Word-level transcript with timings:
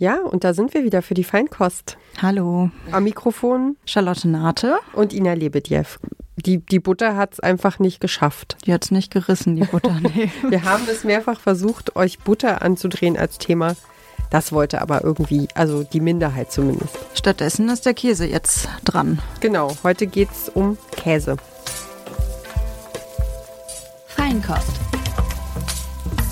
Ja, 0.00 0.16
und 0.24 0.44
da 0.44 0.54
sind 0.54 0.72
wir 0.72 0.82
wieder 0.82 1.02
für 1.02 1.12
die 1.12 1.24
Feinkost. 1.24 1.98
Hallo. 2.22 2.70
Am 2.90 3.04
Mikrofon 3.04 3.76
Charlotte 3.84 4.26
Nate. 4.26 4.78
und 4.94 5.12
Ina 5.12 5.34
Lebedjew. 5.34 5.84
Die, 6.36 6.56
die 6.56 6.80
Butter 6.80 7.16
hat 7.16 7.34
es 7.34 7.40
einfach 7.40 7.78
nicht 7.78 8.00
geschafft. 8.00 8.56
Die 8.64 8.72
hat's 8.72 8.90
nicht 8.90 9.12
gerissen, 9.12 9.56
die 9.56 9.64
Butter. 9.64 10.00
Nee. 10.14 10.30
Wir 10.48 10.64
haben 10.64 10.84
es 10.90 11.04
mehrfach 11.04 11.38
versucht, 11.38 11.96
euch 11.96 12.18
Butter 12.18 12.62
anzudrehen 12.62 13.18
als 13.18 13.36
Thema. 13.36 13.76
Das 14.30 14.52
wollte 14.52 14.80
aber 14.80 15.04
irgendwie, 15.04 15.48
also 15.54 15.82
die 15.82 16.00
Minderheit 16.00 16.50
zumindest. 16.50 16.96
Stattdessen 17.12 17.68
ist 17.68 17.84
der 17.84 17.92
Käse 17.92 18.24
jetzt 18.24 18.70
dran. 18.86 19.18
Genau, 19.40 19.76
heute 19.82 20.06
geht 20.06 20.30
es 20.30 20.48
um 20.48 20.78
Käse. 20.92 21.36
Feinkost. 24.06 24.80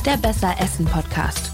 Der 0.07 0.17
Besser 0.17 0.55
Essen 0.59 0.87
Podcast. 0.87 1.53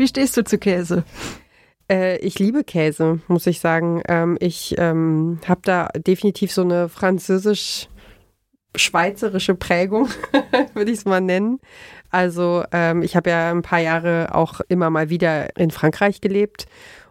Wie 0.00 0.08
stehst 0.08 0.36
du 0.38 0.42
zu 0.42 0.56
Käse? 0.56 1.04
Äh, 1.90 2.16
ich 2.20 2.38
liebe 2.38 2.64
Käse, 2.64 3.20
muss 3.28 3.46
ich 3.46 3.60
sagen. 3.60 4.00
Ähm, 4.08 4.38
ich 4.40 4.74
ähm, 4.78 5.40
habe 5.46 5.60
da 5.62 5.90
definitiv 5.94 6.52
so 6.52 6.62
eine 6.62 6.88
französisch-schweizerische 6.88 9.56
Prägung, 9.56 10.08
würde 10.72 10.90
ich 10.90 11.00
es 11.00 11.04
mal 11.04 11.20
nennen. 11.20 11.60
Also 12.08 12.64
ähm, 12.72 13.02
ich 13.02 13.14
habe 13.14 13.28
ja 13.28 13.50
ein 13.50 13.60
paar 13.60 13.80
Jahre 13.80 14.34
auch 14.34 14.62
immer 14.68 14.88
mal 14.88 15.10
wieder 15.10 15.54
in 15.58 15.70
Frankreich 15.70 16.22
gelebt 16.22 16.64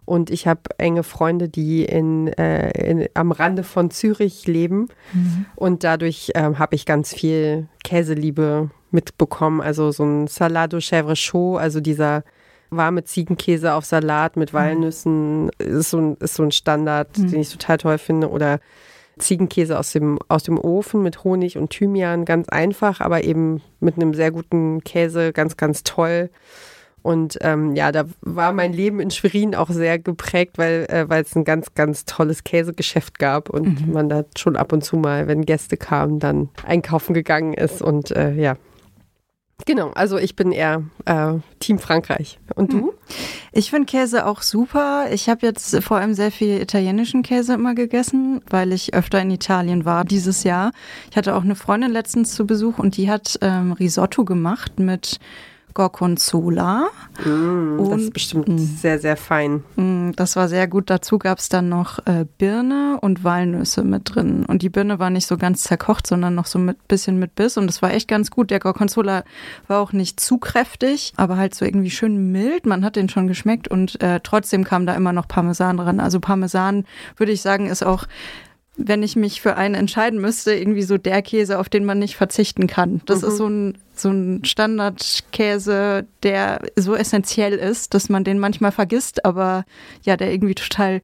und 0.05 0.31
ich 0.31 0.47
habe 0.47 0.61
enge 0.79 1.03
Freunde, 1.03 1.47
die 1.47 1.85
in, 1.85 2.29
äh, 2.39 2.71
in, 2.71 3.07
am 3.13 3.31
Rande 3.31 3.61
von 3.61 3.91
Zürich 3.91 4.47
leben 4.47 4.87
und 5.55 5.83
dadurch 5.83 6.31
ähm, 6.33 6.57
habe 6.57 6.73
ich 6.73 6.87
ganz 6.87 7.13
viel 7.13 7.67
Käseliebe 7.83 8.71
mitbekommen. 8.89 9.61
Also 9.61 9.91
so 9.91 10.03
ein 10.03 10.25
Salado 10.25 10.77
Chèvre 10.77 11.13
Chaud, 11.13 11.59
also 11.59 11.81
dieser 11.81 12.23
warme 12.69 13.03
Ziegenkäse 13.03 13.73
auf 13.73 13.85
Salat 13.85 14.37
mit 14.37 14.53
Walnüssen 14.53 15.49
ist 15.57 15.89
so 15.89 15.99
ein, 15.99 16.17
ist 16.19 16.35
so 16.35 16.43
ein 16.43 16.51
Standard, 16.51 17.17
den 17.17 17.39
ich 17.39 17.49
total 17.49 17.77
toll 17.77 17.97
finde. 17.97 18.29
Oder 18.29 18.59
Ziegenkäse 19.17 19.77
aus 19.77 19.91
dem, 19.91 20.19
aus 20.27 20.43
dem 20.43 20.57
Ofen 20.57 21.03
mit 21.03 21.23
Honig 21.23 21.57
und 21.57 21.71
Thymian, 21.71 22.25
ganz 22.25 22.49
einfach, 22.49 23.01
aber 23.01 23.23
eben 23.23 23.61
mit 23.79 23.95
einem 23.95 24.13
sehr 24.13 24.31
guten 24.31 24.83
Käse, 24.83 25.33
ganz, 25.33 25.57
ganz 25.57 25.83
toll. 25.83 26.29
Und 27.01 27.37
ähm, 27.41 27.75
ja, 27.75 27.91
da 27.91 28.05
war 28.21 28.51
mein 28.51 28.73
Leben 28.73 28.99
in 28.99 29.09
Schwerin 29.09 29.55
auch 29.55 29.69
sehr 29.69 29.99
geprägt, 29.99 30.57
weil 30.57 30.85
äh, 30.89 31.07
weil 31.07 31.23
es 31.23 31.35
ein 31.35 31.45
ganz, 31.45 31.73
ganz 31.73 32.05
tolles 32.05 32.43
Käsegeschäft 32.43 33.19
gab 33.19 33.49
und 33.49 33.91
man 33.93 34.09
da 34.09 34.25
schon 34.37 34.57
ab 34.57 34.73
und 34.73 34.83
zu 34.83 34.97
mal, 34.97 35.27
wenn 35.27 35.45
Gäste 35.45 35.77
kamen, 35.77 36.19
dann 36.19 36.49
einkaufen 36.65 37.13
gegangen 37.13 37.53
ist. 37.53 37.81
Und 37.81 38.11
äh, 38.11 38.33
ja, 38.33 38.57
genau, 39.65 39.91
also 39.91 40.17
ich 40.17 40.35
bin 40.35 40.51
eher 40.51 40.83
äh, 41.05 41.33
Team 41.59 41.79
Frankreich. 41.79 42.39
Und 42.55 42.73
du? 42.73 42.93
Ich 43.51 43.69
finde 43.69 43.85
Käse 43.85 44.25
auch 44.25 44.41
super. 44.41 45.07
Ich 45.11 45.29
habe 45.29 45.45
jetzt 45.45 45.81
vor 45.83 45.97
allem 45.97 46.13
sehr 46.13 46.31
viel 46.31 46.61
italienischen 46.61 47.23
Käse 47.23 47.53
immer 47.53 47.75
gegessen, 47.75 48.41
weil 48.49 48.71
ich 48.71 48.93
öfter 48.93 49.21
in 49.21 49.31
Italien 49.31 49.85
war 49.85 50.05
dieses 50.05 50.43
Jahr. 50.43 50.71
Ich 51.09 51.17
hatte 51.17 51.35
auch 51.35 51.43
eine 51.43 51.55
Freundin 51.55 51.91
letztens 51.91 52.33
zu 52.33 52.45
Besuch 52.45 52.79
und 52.79 52.97
die 52.97 53.09
hat 53.09 53.37
ähm, 53.41 53.71
Risotto 53.71 54.25
gemacht 54.25 54.79
mit 54.79 55.19
Gorgonzola. 55.79 56.89
das 57.89 58.01
ist 58.01 58.13
bestimmt 58.13 58.59
sehr, 58.59 58.99
sehr 58.99 59.15
fein. 59.15 59.63
Mm, 59.77 60.11
Das 60.17 60.35
war 60.35 60.49
sehr 60.49 60.67
gut. 60.67 60.89
Dazu 60.89 61.17
gab 61.17 61.37
es 61.37 61.47
dann 61.47 61.69
noch 61.69 61.99
äh, 62.05 62.25
Birne 62.37 62.97
und 62.99 63.23
Walnüsse 63.23 63.83
mit 63.85 64.13
drin. 64.13 64.43
Und 64.45 64.61
die 64.61 64.67
Birne 64.67 64.99
war 64.99 65.09
nicht 65.09 65.25
so 65.25 65.37
ganz 65.37 65.63
zerkocht, 65.63 66.05
sondern 66.05 66.35
noch 66.35 66.47
so 66.47 66.59
mit 66.59 66.85
bisschen 66.89 67.17
mit 67.17 67.33
Biss. 67.35 67.55
Und 67.55 67.67
das 67.67 67.81
war 67.81 67.93
echt 67.93 68.09
ganz 68.09 68.29
gut. 68.29 68.51
Der 68.51 68.59
Gorgonzola 68.59 69.23
war 69.67 69.79
auch 69.79 69.93
nicht 69.93 70.19
zu 70.19 70.37
kräftig, 70.37 71.13
aber 71.15 71.37
halt 71.37 71.55
so 71.55 71.63
irgendwie 71.63 71.91
schön 71.91 72.29
mild. 72.33 72.65
Man 72.65 72.83
hat 72.83 72.97
den 72.97 73.07
schon 73.07 73.27
geschmeckt 73.27 73.69
und 73.69 74.01
äh, 74.01 74.19
trotzdem 74.21 74.65
kam 74.65 74.85
da 74.85 74.95
immer 74.95 75.13
noch 75.13 75.29
Parmesan 75.29 75.77
dran. 75.77 76.01
Also 76.01 76.19
Parmesan, 76.19 76.83
würde 77.15 77.31
ich 77.31 77.41
sagen, 77.41 77.67
ist 77.67 77.85
auch 77.85 78.05
wenn 78.79 79.03
ich 79.03 79.15
mich 79.15 79.41
für 79.41 79.57
einen 79.57 79.75
entscheiden 79.75 80.21
müsste, 80.21 80.53
irgendwie 80.53 80.83
so 80.83 80.97
der 80.97 81.21
Käse, 81.21 81.59
auf 81.59 81.69
den 81.69 81.85
man 81.85 81.99
nicht 81.99 82.15
verzichten 82.15 82.67
kann. 82.67 83.01
Das 83.05 83.23
ist 83.23 83.37
so 83.37 83.47
ein, 83.47 83.77
so 83.93 84.09
ein 84.09 84.45
Standardkäse, 84.45 86.07
der 86.23 86.61
so 86.75 86.95
essentiell 86.95 87.53
ist, 87.53 87.93
dass 87.93 88.09
man 88.09 88.23
den 88.23 88.39
manchmal 88.39 88.71
vergisst, 88.71 89.25
aber 89.25 89.65
ja, 90.03 90.15
der 90.17 90.31
irgendwie 90.31 90.55
total, 90.55 91.01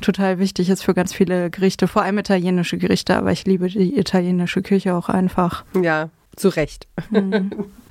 total 0.00 0.38
wichtig 0.38 0.68
ist 0.68 0.82
für 0.82 0.94
ganz 0.94 1.14
viele 1.14 1.50
Gerichte, 1.50 1.88
vor 1.88 2.02
allem 2.02 2.18
italienische 2.18 2.76
Gerichte, 2.76 3.16
aber 3.16 3.32
ich 3.32 3.46
liebe 3.46 3.68
die 3.68 3.98
italienische 3.98 4.62
Küche 4.62 4.94
auch 4.94 5.08
einfach. 5.08 5.64
Ja, 5.80 6.10
zu 6.36 6.48
Recht. 6.48 6.86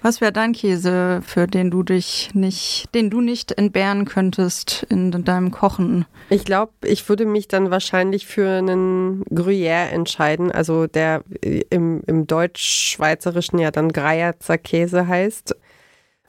Was 0.01 0.21
wäre 0.21 0.31
dein 0.31 0.53
Käse, 0.53 1.21
für 1.25 1.47
den 1.47 1.71
du 1.71 1.81
dich 1.81 2.29
nicht, 2.33 2.93
den 2.93 3.09
du 3.09 3.21
nicht 3.21 3.53
entbehren 3.53 4.05
könntest 4.05 4.85
in 4.89 5.11
deinem 5.23 5.49
Kochen? 5.49 6.05
Ich 6.29 6.45
glaube, 6.45 6.73
ich 6.83 7.09
würde 7.09 7.25
mich 7.25 7.47
dann 7.47 7.71
wahrscheinlich 7.71 8.27
für 8.27 8.47
einen 8.47 9.23
Gruyère 9.25 9.89
entscheiden, 9.89 10.51
also 10.51 10.85
der 10.85 11.23
äh, 11.41 11.61
im, 11.71 12.01
im 12.05 12.27
Deutsch-Schweizerischen 12.27 13.57
ja 13.57 13.71
dann 13.71 13.91
Greierzer 13.91 14.59
Käse 14.59 15.07
heißt, 15.07 15.55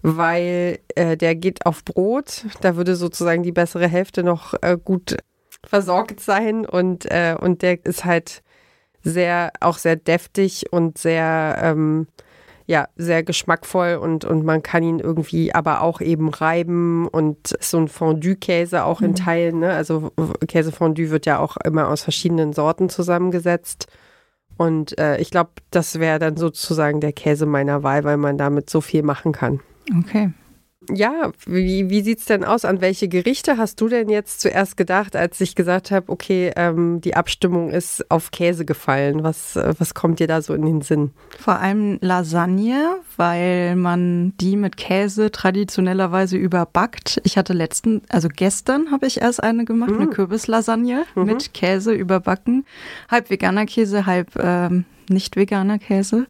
weil 0.00 0.78
äh, 0.94 1.16
der 1.18 1.34
geht 1.34 1.66
auf 1.66 1.84
Brot, 1.84 2.46
da 2.62 2.76
würde 2.76 2.96
sozusagen 2.96 3.42
die 3.42 3.52
bessere 3.52 3.88
Hälfte 3.88 4.22
noch 4.22 4.54
äh, 4.62 4.78
gut 4.82 5.16
versorgt 5.66 6.20
sein 6.20 6.64
und, 6.64 7.04
äh, 7.10 7.36
und 7.38 7.62
der 7.62 7.84
ist 7.84 8.04
halt 8.04 8.42
sehr, 9.06 9.52
auch 9.60 9.78
sehr 9.78 9.96
deftig 9.96 10.72
und 10.72 10.98
sehr, 10.98 11.58
ähm, 11.62 12.08
ja, 12.66 12.88
sehr 12.96 13.22
geschmackvoll 13.22 13.94
und, 13.94 14.24
und 14.24 14.44
man 14.44 14.62
kann 14.62 14.82
ihn 14.82 14.98
irgendwie 14.98 15.54
aber 15.54 15.82
auch 15.82 16.00
eben 16.00 16.28
reiben 16.28 17.06
und 17.06 17.56
so 17.60 17.78
ein 17.78 17.86
Fondue-Käse 17.86 18.84
auch 18.84 19.00
in 19.00 19.14
Teilen, 19.14 19.60
ne? 19.60 19.70
Also 19.70 20.10
Käsefondue 20.48 21.10
wird 21.10 21.26
ja 21.26 21.38
auch 21.38 21.56
immer 21.58 21.88
aus 21.88 22.02
verschiedenen 22.02 22.52
Sorten 22.52 22.88
zusammengesetzt. 22.88 23.86
Und 24.56 24.98
äh, 24.98 25.18
ich 25.18 25.30
glaube, 25.30 25.50
das 25.70 26.00
wäre 26.00 26.18
dann 26.18 26.36
sozusagen 26.36 27.00
der 27.00 27.12
Käse 27.12 27.46
meiner 27.46 27.82
Wahl, 27.84 28.02
weil 28.04 28.16
man 28.16 28.38
damit 28.38 28.68
so 28.68 28.80
viel 28.80 29.02
machen 29.02 29.30
kann. 29.32 29.60
Okay. 30.00 30.32
Ja, 30.90 31.32
wie, 31.46 31.88
wie 31.88 32.02
sieht 32.02 32.18
es 32.18 32.26
denn 32.26 32.44
aus? 32.44 32.64
An 32.64 32.80
welche 32.80 33.08
Gerichte 33.08 33.56
hast 33.56 33.80
du 33.80 33.88
denn 33.88 34.08
jetzt 34.08 34.40
zuerst 34.40 34.76
gedacht, 34.76 35.16
als 35.16 35.40
ich 35.40 35.54
gesagt 35.54 35.90
habe, 35.90 36.12
okay, 36.12 36.52
ähm, 36.54 37.00
die 37.00 37.16
Abstimmung 37.16 37.70
ist 37.70 38.08
auf 38.10 38.30
Käse 38.30 38.64
gefallen? 38.64 39.24
Was, 39.24 39.56
äh, 39.56 39.74
was 39.78 39.94
kommt 39.94 40.20
dir 40.20 40.26
da 40.26 40.42
so 40.42 40.54
in 40.54 40.66
den 40.66 40.82
Sinn? 40.82 41.12
Vor 41.38 41.58
allem 41.58 41.98
Lasagne, 42.02 42.98
weil 43.16 43.74
man 43.74 44.34
die 44.38 44.56
mit 44.56 44.76
Käse 44.76 45.30
traditionellerweise 45.30 46.36
überbackt. 46.36 47.20
Ich 47.24 47.38
hatte 47.38 47.54
letzten, 47.54 48.02
also 48.08 48.28
gestern 48.28 48.90
habe 48.90 49.06
ich 49.06 49.22
erst 49.22 49.42
eine 49.42 49.64
gemacht, 49.64 49.92
eine 49.94 50.08
Kürbislasagne 50.08 51.04
mit 51.14 51.54
Käse 51.54 51.92
überbacken. 51.94 52.66
Halb 53.10 53.30
veganer 53.30 53.64
Käse, 53.64 54.06
halb 54.06 54.36
ähm, 54.36 54.84
nicht 55.08 55.36
veganer 55.36 55.78
Käse. 55.78 56.26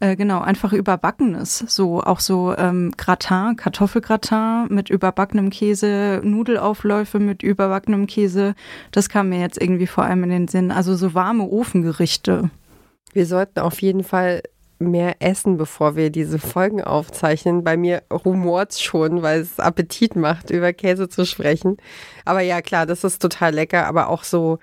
Äh, 0.00 0.16
genau, 0.16 0.40
einfach 0.40 0.72
überbackenes. 0.72 1.58
So, 1.68 2.02
auch 2.02 2.20
so 2.20 2.54
ähm, 2.56 2.92
Gratin, 2.96 3.56
Kartoffelgratin 3.56 4.66
mit 4.68 4.90
überbackenem 4.90 5.50
Käse, 5.50 6.20
Nudelaufläufe 6.24 7.18
mit 7.18 7.42
überbackenem 7.42 8.06
Käse. 8.06 8.54
Das 8.90 9.08
kam 9.08 9.28
mir 9.28 9.40
jetzt 9.40 9.60
irgendwie 9.60 9.86
vor 9.86 10.04
allem 10.04 10.24
in 10.24 10.30
den 10.30 10.48
Sinn. 10.48 10.70
Also 10.70 10.96
so 10.96 11.14
warme 11.14 11.44
Ofengerichte. 11.44 12.50
Wir 13.12 13.26
sollten 13.26 13.60
auf 13.60 13.80
jeden 13.80 14.02
Fall 14.02 14.42
mehr 14.78 15.16
essen, 15.20 15.56
bevor 15.56 15.96
wir 15.96 16.10
diese 16.10 16.38
Folgen 16.38 16.82
aufzeichnen. 16.82 17.64
Bei 17.64 17.76
mir 17.76 18.02
rumort 18.10 18.74
schon, 18.74 19.22
weil 19.22 19.40
es 19.40 19.60
Appetit 19.60 20.16
macht, 20.16 20.50
über 20.50 20.72
Käse 20.72 21.08
zu 21.08 21.24
sprechen. 21.24 21.76
Aber 22.24 22.40
ja, 22.40 22.60
klar, 22.60 22.86
das 22.86 23.04
ist 23.04 23.22
total 23.22 23.54
lecker, 23.54 23.86
aber 23.86 24.08
auch 24.08 24.24
so, 24.24 24.58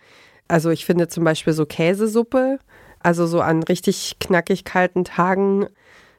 also 0.47 0.69
ich 0.69 0.85
finde 0.85 1.07
zum 1.07 1.23
Beispiel 1.23 1.53
so 1.53 1.65
Käsesuppe, 1.65 2.59
also 3.03 3.25
so 3.27 3.41
an 3.41 3.63
richtig 3.63 4.17
knackig 4.19 4.65
kalten 4.65 5.03
Tagen, 5.03 5.67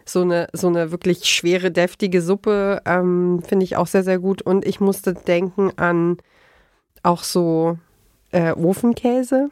so 0.05 0.23
eine, 0.23 0.49
so 0.53 0.69
eine 0.69 0.91
wirklich 0.91 1.25
schwere, 1.27 1.71
deftige 1.71 2.23
Suppe, 2.23 2.83
ähm, 2.87 3.43
finde 3.47 3.65
ich 3.65 3.77
auch 3.77 3.87
sehr, 3.87 4.03
sehr 4.03 4.19
gut. 4.19 4.43
Und 4.43 4.67
ich 4.67 4.81
musste 4.81 5.15
denken 5.15 5.73
an 5.77 6.19
auch 7.03 7.23
so 7.23 7.79
äh, 8.33 8.53
Ofenkäse 8.53 9.51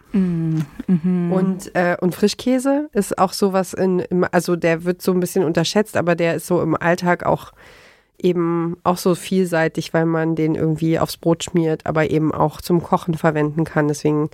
und, 1.33 1.75
äh, 1.75 1.97
und 2.01 2.15
Frischkäse 2.15 2.89
ist 2.93 3.19
auch 3.19 3.33
sowas 3.33 3.75
in, 3.75 4.01
im, 4.01 4.27
also 4.31 4.57
der 4.57 4.85
wird 4.85 5.03
so 5.03 5.13
ein 5.13 5.21
bisschen 5.21 5.45
unterschätzt, 5.45 5.97
aber 5.97 6.15
der 6.15 6.35
ist 6.37 6.47
so 6.47 6.63
im 6.63 6.75
Alltag 6.75 7.27
auch 7.27 7.53
eben 8.23 8.77
auch 8.83 8.99
so 8.99 9.15
vielseitig, 9.15 9.95
weil 9.95 10.07
man 10.07 10.35
den 10.35 10.55
irgendwie 10.55 10.99
aufs 10.99 11.17
Brot 11.17 11.45
schmiert, 11.45 11.87
aber 11.87 12.11
eben 12.11 12.33
auch 12.33 12.61
zum 12.61 12.83
Kochen 12.83 13.15
verwenden 13.15 13.65
kann. 13.65 13.89
Deswegen, 13.89 14.31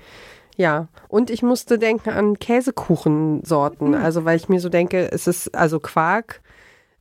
ja. 0.57 0.89
Und 1.09 1.31
ich 1.31 1.43
musste 1.43 1.79
denken 1.79 2.11
an 2.11 2.39
Käsekuchensorten, 2.39 3.95
also 3.95 4.25
weil 4.25 4.37
ich 4.37 4.49
mir 4.49 4.61
so 4.61 4.69
denke, 4.69 5.11
es 5.13 5.27
ist 5.27 5.55
also 5.55 5.81
Quark 5.81 6.41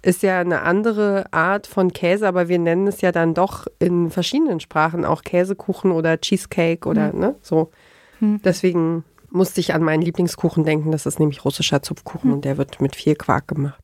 ist 0.02 0.22
ja 0.22 0.40
eine 0.40 0.62
andere 0.62 1.26
Art 1.32 1.66
von 1.66 1.92
Käse, 1.92 2.28
aber 2.28 2.48
wir 2.48 2.60
nennen 2.60 2.86
es 2.86 3.02
ja 3.02 3.12
dann 3.12 3.34
doch 3.34 3.66
in 3.80 4.12
verschiedenen 4.12 4.60
Sprachen 4.60 5.04
auch 5.04 5.24
Käsekuchen 5.24 5.92
oder 5.92 6.22
Cheesecake 6.22 6.88
oder 6.88 7.12
Hm. 7.12 7.20
ne, 7.20 7.36
so. 7.42 7.72
Hm. 8.20 8.40
Deswegen 8.44 9.04
musste 9.32 9.62
ich 9.62 9.74
an 9.74 9.82
meinen 9.82 10.04
Lieblingskuchen 10.04 10.64
denken, 10.64 10.92
das 10.92 11.08
ist 11.08 11.20
nämlich 11.20 11.44
russischer 11.44 11.82
Zupfkuchen 11.82 12.30
Hm. 12.30 12.34
und 12.34 12.46
der 12.46 12.58
wird 12.58 12.82
mit 12.82 12.96
viel 12.96 13.16
Quark 13.16 13.48
gemacht. 13.48 13.82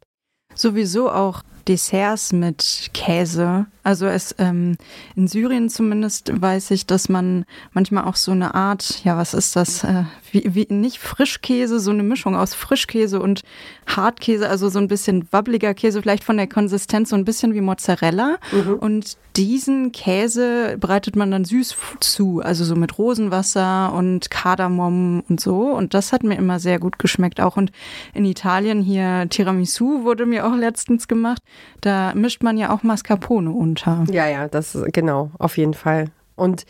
Sowieso 0.54 1.10
auch 1.10 1.42
Desserts 1.68 2.34
mit 2.34 2.90
Käse. 2.94 3.66
Also 3.84 4.06
es 4.06 4.36
ähm, 4.38 4.78
in 5.16 5.28
Syrien 5.28 5.70
zumindest 5.70 6.32
weiß 6.40 6.72
ich, 6.72 6.86
dass 6.86 7.10
man 7.10 7.46
manchmal 7.74 8.04
auch 8.04 8.16
so 8.16 8.32
eine 8.32 8.54
Art, 8.54 9.04
ja, 9.04 9.18
was 9.18 9.34
ist 9.34 9.56
das? 9.56 9.84
Äh, 9.84 10.04
wie, 10.32 10.54
wie 10.54 10.68
nicht 10.74 11.00
Frischkäse, 11.00 11.80
so 11.80 11.92
eine 11.92 12.04
Mischung 12.04 12.36
aus 12.36 12.54
Frischkäse 12.54 13.20
und 13.20 13.42
Hartkäse, 13.88 14.48
also 14.48 14.70
so 14.70 14.80
ein 14.80 14.88
bisschen 14.88 15.28
wabbliger 15.32 15.74
Käse, 15.74 16.02
vielleicht 16.02 16.24
von 16.24 16.38
der 16.38 16.48
Konsistenz 16.48 17.10
so 17.10 17.16
ein 17.16 17.26
bisschen 17.26 17.54
wie 17.54 17.62
Mozzarella. 17.62 18.38
Und 18.78 19.18
diesen 19.36 19.92
Käse 19.92 20.78
bereitet 20.80 21.16
man 21.16 21.32
dann 21.32 21.46
süß 21.46 21.76
zu, 22.02 22.42
also 22.42 22.64
so 22.66 22.76
mit 22.76 22.98
Rosenwasser 22.98 23.94
und 23.94 24.30
Kardamom 24.30 25.24
und 25.28 25.40
so. 25.40 25.72
Und 25.72 25.94
das 25.94 26.14
hat 26.14 26.24
mir 26.24 26.36
immer 26.36 26.60
sehr 26.60 26.80
gut 26.80 27.00
geschmeckt 27.00 27.42
auch. 27.42 27.58
Und 27.58 27.72
in 28.14 28.26
Italien 28.26 28.82
hier 28.82 29.28
Tiramisu 29.30 30.04
wurde 30.04 30.26
mir 30.26 30.46
auch 30.46 30.56
letztens 30.56 31.08
gemacht. 31.08 31.42
Da 31.82 32.14
mischt 32.14 32.44
man 32.44 32.58
ja 32.58 32.74
auch 32.74 32.84
Mascarpone 32.84 33.52
unter. 33.52 34.06
Ja, 34.12 34.28
ja, 34.28 34.48
das 34.48 34.78
genau, 34.94 35.32
auf 35.40 35.58
jeden 35.58 35.74
Fall. 35.74 36.06
Und 36.36 36.66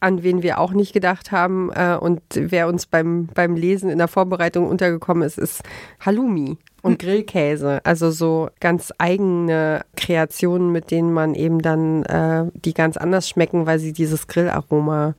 an 0.00 0.22
wen 0.22 0.42
wir 0.42 0.58
auch 0.58 0.72
nicht 0.72 0.92
gedacht 0.92 1.32
haben 1.32 1.70
äh, 1.72 1.96
und 1.98 2.20
wer 2.34 2.68
uns 2.68 2.86
beim, 2.86 3.26
beim 3.28 3.56
Lesen 3.56 3.88
in 3.88 3.98
der 3.98 4.08
Vorbereitung 4.08 4.68
untergekommen 4.68 5.22
ist, 5.22 5.38
ist 5.38 5.62
Halloumi 6.00 6.58
und 6.82 6.98
Grillkäse. 6.98 7.80
Also 7.84 8.10
so 8.10 8.50
ganz 8.60 8.92
eigene 8.98 9.80
Kreationen, 9.96 10.72
mit 10.72 10.90
denen 10.90 11.12
man 11.12 11.34
eben 11.34 11.62
dann, 11.62 12.02
äh, 12.04 12.44
die 12.54 12.74
ganz 12.74 12.98
anders 12.98 13.28
schmecken, 13.28 13.64
weil 13.64 13.78
sie 13.78 13.94
dieses 13.94 14.26
Grillaroma 14.26 15.14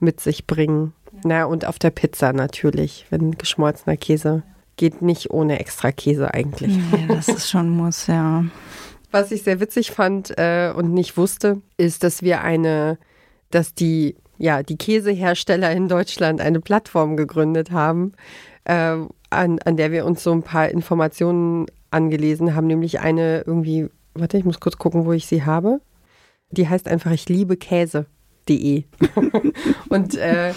mit 0.00 0.20
sich 0.20 0.46
bringen. 0.48 0.92
Na, 1.24 1.44
und 1.44 1.64
auf 1.64 1.78
der 1.78 1.90
Pizza 1.90 2.32
natürlich, 2.32 3.06
wenn 3.10 3.38
geschmolzener 3.38 3.96
Käse 3.96 4.42
geht 4.76 5.02
nicht 5.02 5.30
ohne 5.30 5.58
extra 5.58 5.92
Käse 5.92 6.32
eigentlich. 6.32 6.76
Ja, 6.76 7.14
das 7.14 7.28
ist 7.28 7.50
schon 7.50 7.70
Muss, 7.70 8.06
ja. 8.06 8.44
Was 9.10 9.32
ich 9.32 9.42
sehr 9.42 9.60
witzig 9.60 9.92
fand 9.92 10.36
äh, 10.36 10.72
und 10.74 10.92
nicht 10.92 11.16
wusste, 11.16 11.62
ist, 11.76 12.04
dass 12.04 12.22
wir 12.22 12.42
eine, 12.42 12.98
dass 13.50 13.74
die, 13.74 14.16
ja, 14.36 14.62
die 14.62 14.76
Käsehersteller 14.76 15.72
in 15.72 15.88
Deutschland 15.88 16.40
eine 16.40 16.60
Plattform 16.60 17.16
gegründet 17.16 17.70
haben, 17.70 18.12
äh, 18.64 18.96
an, 19.30 19.58
an 19.64 19.76
der 19.76 19.92
wir 19.92 20.04
uns 20.04 20.22
so 20.22 20.32
ein 20.32 20.42
paar 20.42 20.68
Informationen 20.68 21.66
angelesen 21.90 22.54
haben, 22.54 22.66
nämlich 22.66 23.00
eine 23.00 23.42
irgendwie, 23.46 23.88
warte, 24.14 24.38
ich 24.38 24.44
muss 24.44 24.60
kurz 24.60 24.76
gucken, 24.76 25.06
wo 25.06 25.12
ich 25.12 25.26
sie 25.26 25.44
habe. 25.44 25.80
Die 26.50 26.68
heißt 26.68 26.88
einfach 26.88 27.12
ich 27.12 27.28
liebe 27.28 27.56
Käse.de. 27.56 28.84
und 29.88 30.16
äh, 30.16 30.52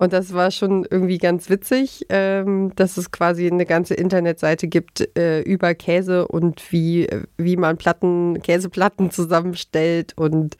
und 0.00 0.14
das 0.14 0.32
war 0.32 0.50
schon 0.50 0.86
irgendwie 0.90 1.18
ganz 1.18 1.50
witzig, 1.50 2.06
ähm, 2.08 2.72
dass 2.74 2.96
es 2.96 3.10
quasi 3.10 3.46
eine 3.46 3.66
ganze 3.66 3.92
Internetseite 3.92 4.66
gibt 4.66 5.06
äh, 5.18 5.42
über 5.42 5.74
Käse 5.74 6.26
und 6.26 6.72
wie, 6.72 7.06
wie 7.36 7.58
man 7.58 7.76
Platten, 7.76 8.40
Käseplatten 8.40 9.10
zusammenstellt 9.10 10.14
und 10.16 10.56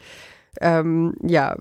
ähm, 0.61 1.15
ja, 1.23 1.57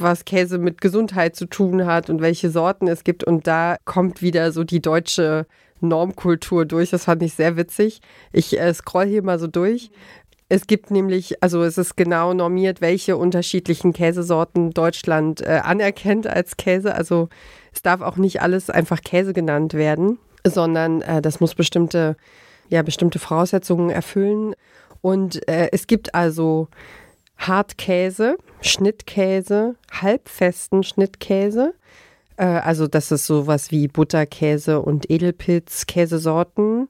was 0.00 0.24
Käse 0.24 0.58
mit 0.58 0.80
Gesundheit 0.80 1.36
zu 1.36 1.46
tun 1.46 1.86
hat 1.86 2.10
und 2.10 2.20
welche 2.20 2.50
Sorten 2.50 2.88
es 2.88 3.04
gibt. 3.04 3.22
Und 3.22 3.46
da 3.46 3.76
kommt 3.84 4.20
wieder 4.20 4.50
so 4.50 4.64
die 4.64 4.82
deutsche 4.82 5.46
Normkultur 5.80 6.64
durch. 6.64 6.90
Das 6.90 7.04
fand 7.04 7.22
ich 7.22 7.34
sehr 7.34 7.56
witzig. 7.56 8.00
Ich 8.32 8.58
äh, 8.58 8.74
scroll 8.74 9.06
hier 9.06 9.22
mal 9.22 9.38
so 9.38 9.46
durch. 9.46 9.92
Es 10.54 10.68
gibt 10.68 10.92
nämlich, 10.92 11.42
also 11.42 11.64
es 11.64 11.78
ist 11.78 11.96
genau 11.96 12.32
normiert, 12.32 12.80
welche 12.80 13.16
unterschiedlichen 13.16 13.92
Käsesorten 13.92 14.70
Deutschland 14.70 15.40
äh, 15.40 15.60
anerkennt 15.64 16.28
als 16.28 16.56
Käse. 16.56 16.94
Also 16.94 17.28
es 17.72 17.82
darf 17.82 18.02
auch 18.02 18.16
nicht 18.16 18.40
alles 18.40 18.70
einfach 18.70 19.00
Käse 19.00 19.32
genannt 19.32 19.74
werden, 19.74 20.20
sondern 20.46 21.02
äh, 21.02 21.20
das 21.20 21.40
muss 21.40 21.56
bestimmte, 21.56 22.16
ja, 22.68 22.82
bestimmte 22.82 23.18
Voraussetzungen 23.18 23.90
erfüllen. 23.90 24.54
Und 25.00 25.48
äh, 25.48 25.70
es 25.72 25.88
gibt 25.88 26.14
also 26.14 26.68
Hartkäse, 27.36 28.36
Schnittkäse, 28.60 29.74
halbfesten 29.90 30.84
Schnittkäse. 30.84 31.74
Äh, 32.36 32.44
also 32.44 32.86
das 32.86 33.10
ist 33.10 33.26
sowas 33.26 33.72
wie 33.72 33.88
Butterkäse 33.88 34.80
und 34.80 35.10
Edelpilz-Käsesorten. 35.10 36.86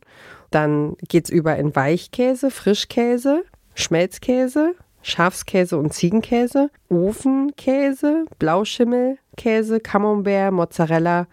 Dann 0.51 0.99
geht 1.09 1.25
es 1.25 1.31
über 1.31 1.57
in 1.57 1.75
Weichkäse, 1.75 2.51
Frischkäse, 2.51 3.43
Schmelzkäse, 3.75 4.75
Schafskäse 5.03 5.77
und 5.77 5.93
Ziegenkäse, 5.93 6.71
Ofenkäse, 6.89 8.25
Blauschimmelkäse, 8.39 9.81
Camembert, 9.81 10.53
Mozzarella, 10.53 11.27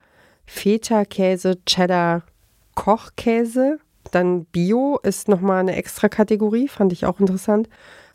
Feta-Käse, 0.46 1.64
Cheddar, 1.66 2.24
Kochkäse. 2.76 3.80
Dann 4.12 4.46
Bio 4.46 5.00
ist 5.04 5.30
nochmal 5.30 5.62
eine 5.62 5.76
extra 5.76 6.10
Kategorie, 6.10 6.68
fand 6.68 6.92
ich 6.92 7.06
auch 7.06 7.20
interessant. 7.20 7.70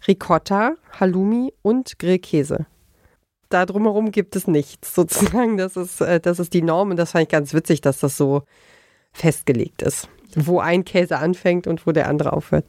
Ricotta, 0.06 0.75
Halloumi 1.00 1.55
und 1.62 1.99
Grillkäse. 1.99 2.67
Da 3.49 3.64
drumherum 3.64 4.11
gibt 4.11 4.37
es 4.37 4.46
nichts, 4.46 4.94
sozusagen. 4.94 5.56
Das 5.56 5.76
ist, 5.76 6.00
äh, 6.00 6.20
das 6.20 6.38
ist 6.38 6.52
die 6.52 6.62
Norm 6.62 6.90
und 6.90 6.96
das 6.96 7.12
fand 7.12 7.23
ich 7.23 7.28
ganz 7.28 7.55
witzig, 7.55 7.81
dass 7.81 8.00
das 8.00 8.17
so 8.17 8.43
festgelegt 9.12 9.82
ist. 9.82 10.08
Wo 10.34 10.61
ein 10.61 10.84
Käse 10.84 11.19
anfängt 11.19 11.67
und 11.67 11.87
wo 11.87 11.93
der 11.93 12.08
andere 12.08 12.32
aufhört. 12.32 12.67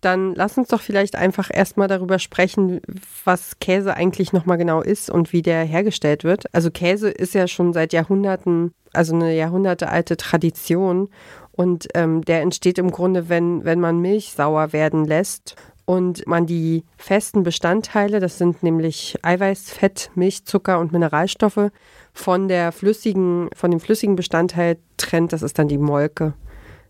Dann 0.00 0.34
lass 0.34 0.56
uns 0.56 0.68
doch 0.68 0.80
vielleicht 0.80 1.14
einfach 1.14 1.50
erstmal 1.52 1.88
darüber 1.88 2.18
sprechen, 2.18 2.80
was 3.24 3.58
Käse 3.58 3.94
eigentlich 3.94 4.32
nochmal 4.32 4.56
genau 4.56 4.80
ist 4.80 5.10
und 5.10 5.32
wie 5.32 5.42
der 5.42 5.64
hergestellt 5.64 6.24
wird. 6.24 6.52
Also 6.54 6.70
Käse 6.70 7.10
ist 7.10 7.34
ja 7.34 7.46
schon 7.46 7.72
seit 7.72 7.92
Jahrhunderten, 7.92 8.72
also 8.92 9.14
eine 9.14 9.34
jahrhundertealte 9.34 10.16
Tradition 10.16 11.08
und 11.52 11.88
ähm, 11.94 12.22
der 12.22 12.40
entsteht 12.40 12.78
im 12.78 12.90
Grunde, 12.90 13.28
wenn, 13.28 13.64
wenn 13.64 13.80
man 13.80 13.98
Milch 13.98 14.32
sauer 14.32 14.72
werden 14.72 15.04
lässt 15.04 15.56
und 15.84 16.26
man 16.26 16.46
die 16.46 16.84
festen 16.96 17.42
Bestandteile, 17.42 18.20
das 18.20 18.38
sind 18.38 18.62
nämlich 18.62 19.18
Eiweiß, 19.22 19.70
Fett, 19.70 20.10
Milch, 20.14 20.46
Zucker 20.46 20.78
und 20.78 20.92
Mineralstoffe, 20.92 21.70
von 22.14 22.48
der 22.48 22.72
flüssigen, 22.72 23.50
von 23.54 23.70
dem 23.70 23.80
flüssigen 23.80 24.16
Bestandteil 24.16 24.78
trennt, 24.96 25.32
das 25.32 25.42
ist 25.42 25.58
dann 25.58 25.68
die 25.68 25.78
Molke. 25.78 26.32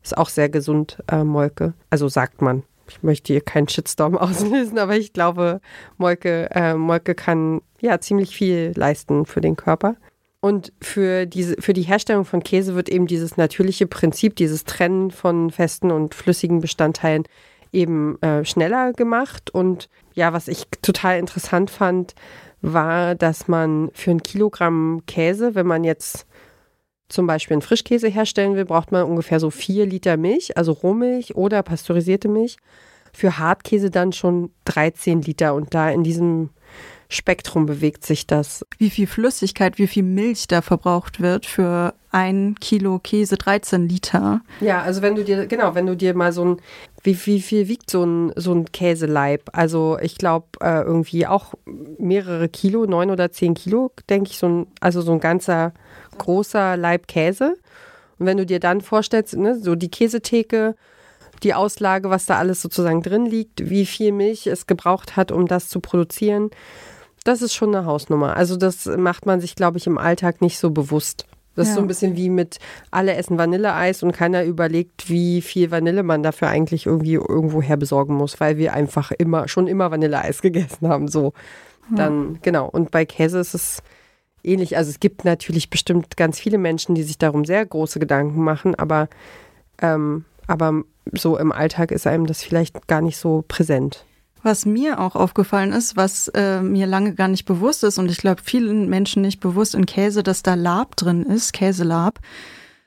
Ist 0.02 0.16
auch 0.16 0.28
sehr 0.28 0.48
gesund, 0.48 0.98
äh, 1.10 1.24
Molke. 1.24 1.74
Also 1.90 2.08
sagt 2.08 2.40
man. 2.40 2.62
Ich 2.90 3.02
möchte 3.02 3.32
hier 3.32 3.40
keinen 3.40 3.68
Shitstorm 3.68 4.16
auslösen, 4.18 4.78
aber 4.78 4.96
ich 4.96 5.12
glaube, 5.12 5.60
Molke, 5.96 6.50
äh, 6.50 6.74
Molke 6.74 7.14
kann 7.14 7.62
ja 7.80 8.00
ziemlich 8.00 8.34
viel 8.34 8.72
leisten 8.76 9.26
für 9.26 9.40
den 9.40 9.56
Körper. 9.56 9.96
Und 10.40 10.72
für, 10.80 11.26
diese, 11.26 11.56
für 11.60 11.74
die 11.74 11.82
Herstellung 11.82 12.24
von 12.24 12.42
Käse 12.42 12.74
wird 12.74 12.88
eben 12.88 13.06
dieses 13.06 13.36
natürliche 13.36 13.86
Prinzip, 13.86 14.36
dieses 14.36 14.64
Trennen 14.64 15.10
von 15.10 15.50
festen 15.50 15.90
und 15.90 16.14
flüssigen 16.14 16.60
Bestandteilen 16.60 17.24
eben 17.72 18.20
äh, 18.22 18.44
schneller 18.44 18.92
gemacht. 18.94 19.50
Und 19.50 19.88
ja, 20.14 20.32
was 20.32 20.48
ich 20.48 20.66
total 20.82 21.18
interessant 21.18 21.70
fand, 21.70 22.14
war, 22.62 23.14
dass 23.14 23.48
man 23.48 23.90
für 23.92 24.10
ein 24.10 24.22
Kilogramm 24.22 25.02
Käse, 25.06 25.54
wenn 25.54 25.66
man 25.66 25.84
jetzt 25.84 26.26
zum 27.10 27.26
Beispiel 27.26 27.54
einen 27.54 27.62
Frischkäse 27.62 28.08
herstellen 28.08 28.56
will, 28.56 28.64
braucht 28.64 28.92
man 28.92 29.04
ungefähr 29.04 29.40
so 29.40 29.50
vier 29.50 29.86
Liter 29.86 30.16
Milch, 30.16 30.56
also 30.56 30.72
Rohmilch 30.72 31.34
oder 31.36 31.62
pasteurisierte 31.62 32.28
Milch. 32.28 32.56
Für 33.12 33.38
Hartkäse 33.38 33.90
dann 33.90 34.12
schon 34.12 34.50
13 34.66 35.22
Liter. 35.22 35.54
Und 35.54 35.74
da 35.74 35.90
in 35.90 36.04
diesem 36.04 36.50
Spektrum 37.08 37.66
bewegt 37.66 38.06
sich 38.06 38.28
das. 38.28 38.64
Wie 38.78 38.88
viel 38.88 39.08
Flüssigkeit, 39.08 39.78
wie 39.78 39.88
viel 39.88 40.04
Milch 40.04 40.46
da 40.46 40.62
verbraucht 40.62 41.20
wird 41.20 41.44
für 41.44 41.92
ein 42.12 42.54
Kilo 42.60 43.00
Käse, 43.00 43.36
13 43.36 43.88
Liter. 43.88 44.40
Ja, 44.60 44.82
also 44.82 45.02
wenn 45.02 45.16
du 45.16 45.24
dir, 45.24 45.46
genau, 45.46 45.74
wenn 45.74 45.86
du 45.86 45.96
dir 45.96 46.14
mal 46.14 46.32
so 46.32 46.44
ein, 46.44 46.56
wie, 47.02 47.18
wie 47.26 47.40
viel 47.40 47.66
wiegt 47.66 47.90
so 47.90 48.04
ein, 48.04 48.32
so 48.36 48.52
ein 48.52 48.70
Käseleib? 48.70 49.50
Also 49.52 49.98
ich 50.00 50.18
glaube 50.18 50.46
äh, 50.60 50.82
irgendwie 50.82 51.26
auch 51.26 51.54
mehrere 51.98 52.48
Kilo, 52.48 52.86
neun 52.86 53.10
oder 53.10 53.32
zehn 53.32 53.54
Kilo, 53.54 53.90
denke 54.08 54.30
ich, 54.30 54.38
so 54.38 54.48
ein, 54.48 54.66
also 54.80 55.02
so 55.02 55.12
ein 55.12 55.20
ganzer 55.20 55.72
großer 56.20 56.76
Leib 56.76 57.08
Käse. 57.08 57.56
Und 58.18 58.26
wenn 58.26 58.36
du 58.36 58.46
dir 58.46 58.60
dann 58.60 58.80
vorstellst, 58.80 59.36
ne, 59.36 59.58
so 59.58 59.74
die 59.74 59.90
Käsetheke, 59.90 60.74
die 61.42 61.54
Auslage, 61.54 62.10
was 62.10 62.26
da 62.26 62.36
alles 62.36 62.60
sozusagen 62.62 63.02
drin 63.02 63.24
liegt, 63.26 63.68
wie 63.70 63.86
viel 63.86 64.12
Milch 64.12 64.46
es 64.46 64.66
gebraucht 64.66 65.16
hat, 65.16 65.32
um 65.32 65.46
das 65.46 65.68
zu 65.68 65.80
produzieren, 65.80 66.50
das 67.24 67.42
ist 67.42 67.54
schon 67.54 67.74
eine 67.74 67.86
Hausnummer. 67.86 68.36
Also 68.36 68.56
das 68.56 68.86
macht 68.86 69.26
man 69.26 69.40
sich, 69.40 69.54
glaube 69.54 69.78
ich, 69.78 69.86
im 69.86 69.98
Alltag 69.98 70.40
nicht 70.42 70.58
so 70.58 70.70
bewusst. 70.70 71.26
Das 71.56 71.66
ist 71.66 71.70
Ja. 71.72 71.76
so 71.76 71.80
ein 71.82 71.88
bisschen 71.88 72.16
wie 72.16 72.28
mit 72.30 72.58
alle 72.90 73.14
essen 73.14 73.36
Vanilleeis 73.38 74.02
und 74.02 74.12
keiner 74.12 74.44
überlegt, 74.44 75.08
wie 75.10 75.42
viel 75.42 75.70
Vanille 75.70 76.02
man 76.02 76.22
dafür 76.22 76.48
eigentlich 76.48 76.86
irgendwie 76.86 77.14
irgendwoher 77.14 77.76
besorgen 77.76 78.14
muss, 78.14 78.38
weil 78.40 78.56
wir 78.56 78.72
einfach 78.72 79.10
immer 79.12 79.48
schon 79.48 79.66
immer 79.66 79.90
Vanilleeis 79.90 80.42
gegessen 80.42 80.88
haben. 80.88 81.08
So 81.08 81.32
dann 81.96 82.38
genau. 82.42 82.68
Und 82.68 82.90
bei 82.90 83.04
Käse 83.04 83.40
ist 83.40 83.54
es 83.54 83.82
ähnlich. 84.42 84.76
Also 84.76 84.90
es 84.90 85.00
gibt 85.00 85.24
natürlich 85.24 85.70
bestimmt 85.70 86.16
ganz 86.16 86.38
viele 86.38 86.58
Menschen, 86.58 86.94
die 86.94 87.02
sich 87.02 87.18
darum 87.18 87.44
sehr 87.44 87.64
große 87.64 87.98
Gedanken 87.98 88.42
machen, 88.42 88.74
aber, 88.74 89.08
ähm, 89.80 90.24
aber 90.46 90.82
so 91.12 91.36
im 91.36 91.52
Alltag 91.52 91.90
ist 91.90 92.06
einem 92.06 92.26
das 92.26 92.42
vielleicht 92.42 92.86
gar 92.86 93.00
nicht 93.00 93.16
so 93.16 93.44
präsent. 93.46 94.04
Was 94.42 94.64
mir 94.64 95.00
auch 95.00 95.16
aufgefallen 95.16 95.72
ist, 95.72 95.96
was 95.96 96.28
äh, 96.28 96.62
mir 96.62 96.86
lange 96.86 97.14
gar 97.14 97.28
nicht 97.28 97.44
bewusst 97.44 97.84
ist 97.84 97.98
und 97.98 98.10
ich 98.10 98.18
glaube 98.18 98.40
vielen 98.42 98.88
Menschen 98.88 99.22
nicht 99.22 99.40
bewusst 99.40 99.74
in 99.74 99.84
Käse, 99.84 100.22
dass 100.22 100.42
da 100.42 100.54
Lab 100.54 100.96
drin 100.96 101.24
ist, 101.24 101.52
Käselab. 101.52 102.20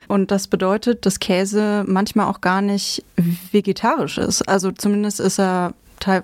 Und 0.08 0.30
das 0.30 0.48
bedeutet, 0.48 1.06
dass 1.06 1.20
Käse 1.20 1.84
manchmal 1.86 2.26
auch 2.26 2.40
gar 2.40 2.60
nicht 2.60 3.04
vegetarisch 3.52 4.18
ist. 4.18 4.42
Also 4.48 4.70
zumindest 4.72 5.20
ist 5.20 5.38
er 5.38 5.74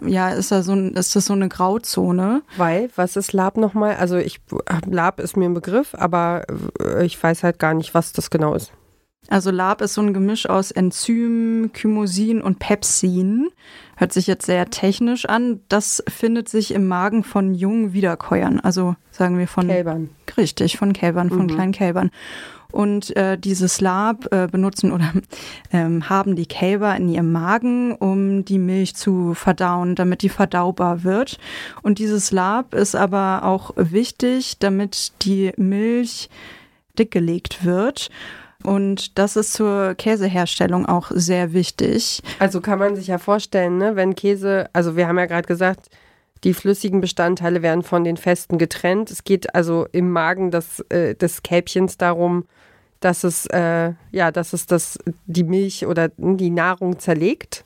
ja, 0.06 0.30
ist 0.30 0.52
da 0.52 0.62
so 0.62 0.74
ist 0.74 1.16
das 1.16 1.24
so 1.26 1.32
eine 1.32 1.48
Grauzone. 1.48 2.42
Weil, 2.56 2.90
was 2.96 3.16
ist 3.16 3.32
Lab 3.32 3.56
nochmal? 3.56 3.96
Also 3.96 4.16
ich 4.16 4.40
Lab 4.86 5.20
ist 5.20 5.36
mir 5.36 5.46
ein 5.46 5.54
Begriff, 5.54 5.94
aber 5.94 6.44
äh, 6.80 7.04
ich 7.04 7.22
weiß 7.22 7.42
halt 7.42 7.58
gar 7.58 7.74
nicht, 7.74 7.94
was 7.94 8.12
das 8.12 8.30
genau 8.30 8.54
ist. 8.54 8.72
Also 9.28 9.50
Lab 9.50 9.80
ist 9.80 9.94
so 9.94 10.00
ein 10.00 10.14
Gemisch 10.14 10.48
aus 10.48 10.70
Enzym, 10.70 11.70
Chymosin 11.72 12.40
und 12.42 12.58
Pepsin. 12.58 13.50
Hört 13.96 14.12
sich 14.12 14.26
jetzt 14.26 14.46
sehr 14.46 14.70
technisch 14.70 15.26
an. 15.26 15.60
Das 15.68 16.02
findet 16.08 16.48
sich 16.48 16.72
im 16.72 16.88
Magen 16.88 17.22
von 17.22 17.54
jungen 17.54 17.92
Wiederkäuern, 17.92 18.60
also 18.60 18.96
sagen 19.10 19.38
wir 19.38 19.46
von 19.46 19.68
Kälbern. 19.68 20.10
Richtig, 20.36 20.78
von 20.78 20.92
Kälbern, 20.92 21.28
von 21.28 21.42
mhm. 21.42 21.48
kleinen 21.48 21.72
Kälbern. 21.72 22.10
Und 22.72 23.16
äh, 23.16 23.38
dieses 23.38 23.80
Lab 23.80 24.32
äh, 24.32 24.48
benutzen 24.50 24.92
oder 24.92 25.12
ähm, 25.72 26.08
haben 26.08 26.36
die 26.36 26.46
Kälber 26.46 26.94
in 26.96 27.08
ihrem 27.08 27.32
Magen, 27.32 27.92
um 27.94 28.44
die 28.44 28.58
Milch 28.58 28.94
zu 28.96 29.34
verdauen, 29.34 29.94
damit 29.94 30.22
die 30.22 30.28
verdaubar 30.28 31.04
wird. 31.04 31.38
Und 31.82 31.98
dieses 31.98 32.30
Lab 32.30 32.74
ist 32.74 32.94
aber 32.94 33.44
auch 33.44 33.72
wichtig, 33.76 34.58
damit 34.58 35.12
die 35.22 35.52
Milch 35.56 36.28
dickgelegt 36.98 37.64
wird. 37.64 38.10
Und 38.62 39.18
das 39.18 39.36
ist 39.36 39.54
zur 39.54 39.94
Käseherstellung 39.94 40.86
auch 40.86 41.10
sehr 41.14 41.52
wichtig. 41.54 42.22
Also 42.38 42.60
kann 42.60 42.78
man 42.78 42.94
sich 42.94 43.06
ja 43.06 43.18
vorstellen, 43.18 43.78
ne, 43.78 43.96
wenn 43.96 44.14
Käse, 44.14 44.68
also 44.72 44.96
wir 44.96 45.08
haben 45.08 45.18
ja 45.18 45.26
gerade 45.26 45.48
gesagt, 45.48 45.88
die 46.44 46.54
flüssigen 46.54 47.00
Bestandteile 47.00 47.62
werden 47.62 47.82
von 47.82 48.04
den 48.04 48.16
festen 48.16 48.58
getrennt. 48.58 49.10
Es 49.10 49.24
geht 49.24 49.54
also 49.54 49.86
im 49.92 50.10
Magen 50.10 50.50
des, 50.50 50.80
äh, 50.90 51.14
des 51.14 51.42
Kälbchens 51.42 51.96
darum, 51.98 52.44
dass 53.00 53.24
es, 53.24 53.46
äh, 53.46 53.92
ja, 54.12 54.30
dass 54.30 54.52
es 54.52 54.66
das, 54.66 54.98
die 55.26 55.44
Milch 55.44 55.86
oder 55.86 56.10
die 56.16 56.50
Nahrung 56.50 56.98
zerlegt. 56.98 57.64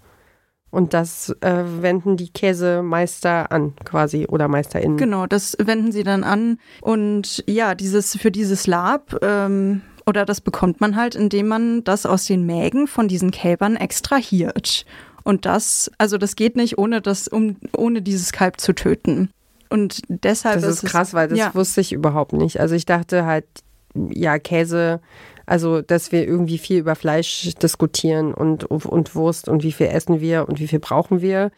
Und 0.71 0.93
das 0.93 1.31
äh, 1.41 1.63
wenden 1.83 2.17
die 2.17 2.31
Käsemeister 2.31 3.53
an, 3.53 3.75
quasi, 3.85 4.27
oder 4.27 4.49
MeisterInnen. 4.49 4.97
Genau, 4.97 5.27
das 5.27 5.57
wenden 5.61 5.93
sie 5.93 6.03
dann 6.03 6.25
an. 6.25 6.59
Und 6.81 7.45
ja, 7.47 7.77
dieses, 7.77 8.17
für 8.17 8.33
dieses 8.33 8.67
Lab, 8.67 9.17
ähm, 9.23 9.83
oder 10.05 10.25
das 10.25 10.41
bekommt 10.41 10.81
man 10.81 10.97
halt, 10.97 11.15
indem 11.15 11.47
man 11.47 11.85
das 11.85 12.07
aus 12.07 12.25
den 12.25 12.45
Mägen 12.45 12.89
von 12.89 13.07
diesen 13.07 13.31
Kälbern 13.31 13.77
extrahiert. 13.77 14.85
Und 15.23 15.47
das, 15.47 15.91
also 15.97 16.19
das 16.19 16.35
geht 16.37 16.57
nicht, 16.57 16.77
ohne 16.77 17.01
das, 17.01 17.29
um, 17.29 17.57
ohne 17.77 18.03
dieses 18.03 18.33
Kalb 18.33 18.61
zu 18.61 18.75
töten. 18.75 19.31
Und 19.71 20.03
deshalb 20.09 20.61
das 20.61 20.65
ist, 20.65 20.83
ist 20.85 20.91
krass, 20.91 21.15
weil 21.15 21.29
das 21.29 21.39
ja. 21.39 21.55
wusste 21.55 21.81
ich 21.81 21.93
überhaupt 21.93 22.33
nicht. 22.33 22.61
Also 22.61 22.75
ich 22.75 22.85
dachte 22.85 23.25
halt, 23.25 23.47
ja, 23.95 24.39
Käse, 24.39 25.01
also 25.47 25.83
dass 25.83 26.13
wir 26.13 26.27
irgendwie 26.27 26.59
viel 26.59 26.79
über 26.79 26.95
Fleisch 26.95 27.55
diskutieren 27.63 28.35
und, 28.35 28.65
und 28.65 29.15
Wurst 29.15 29.49
und 29.49 29.63
wie 29.63 29.73
viel 29.73 29.87
essen 29.87 30.21
wir 30.21 30.49
und 30.49 30.61
wie 30.61 30.69
viel 30.69 30.81
brauchen 30.81 31.21
wir. 31.21 31.51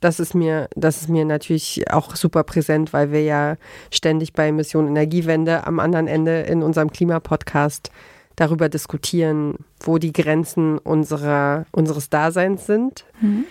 Das 0.00 0.18
ist 0.18 0.34
mir, 0.34 0.68
das 0.74 1.02
ist 1.02 1.08
mir 1.08 1.24
natürlich 1.24 1.84
auch 1.90 2.16
super 2.16 2.42
präsent, 2.42 2.92
weil 2.92 3.12
wir 3.12 3.22
ja 3.22 3.56
ständig 3.92 4.32
bei 4.32 4.50
Mission 4.50 4.88
Energiewende 4.88 5.64
am 5.66 5.78
anderen 5.78 6.08
Ende 6.08 6.40
in 6.40 6.62
unserem 6.62 6.90
Klimapodcast 6.90 7.90
darüber 8.34 8.68
diskutieren, 8.68 9.58
wo 9.80 9.98
die 9.98 10.12
Grenzen 10.12 10.78
unserer, 10.78 11.66
unseres 11.70 12.10
Daseins 12.10 12.66
sind. 12.66 13.04
Mhm. 13.20 13.44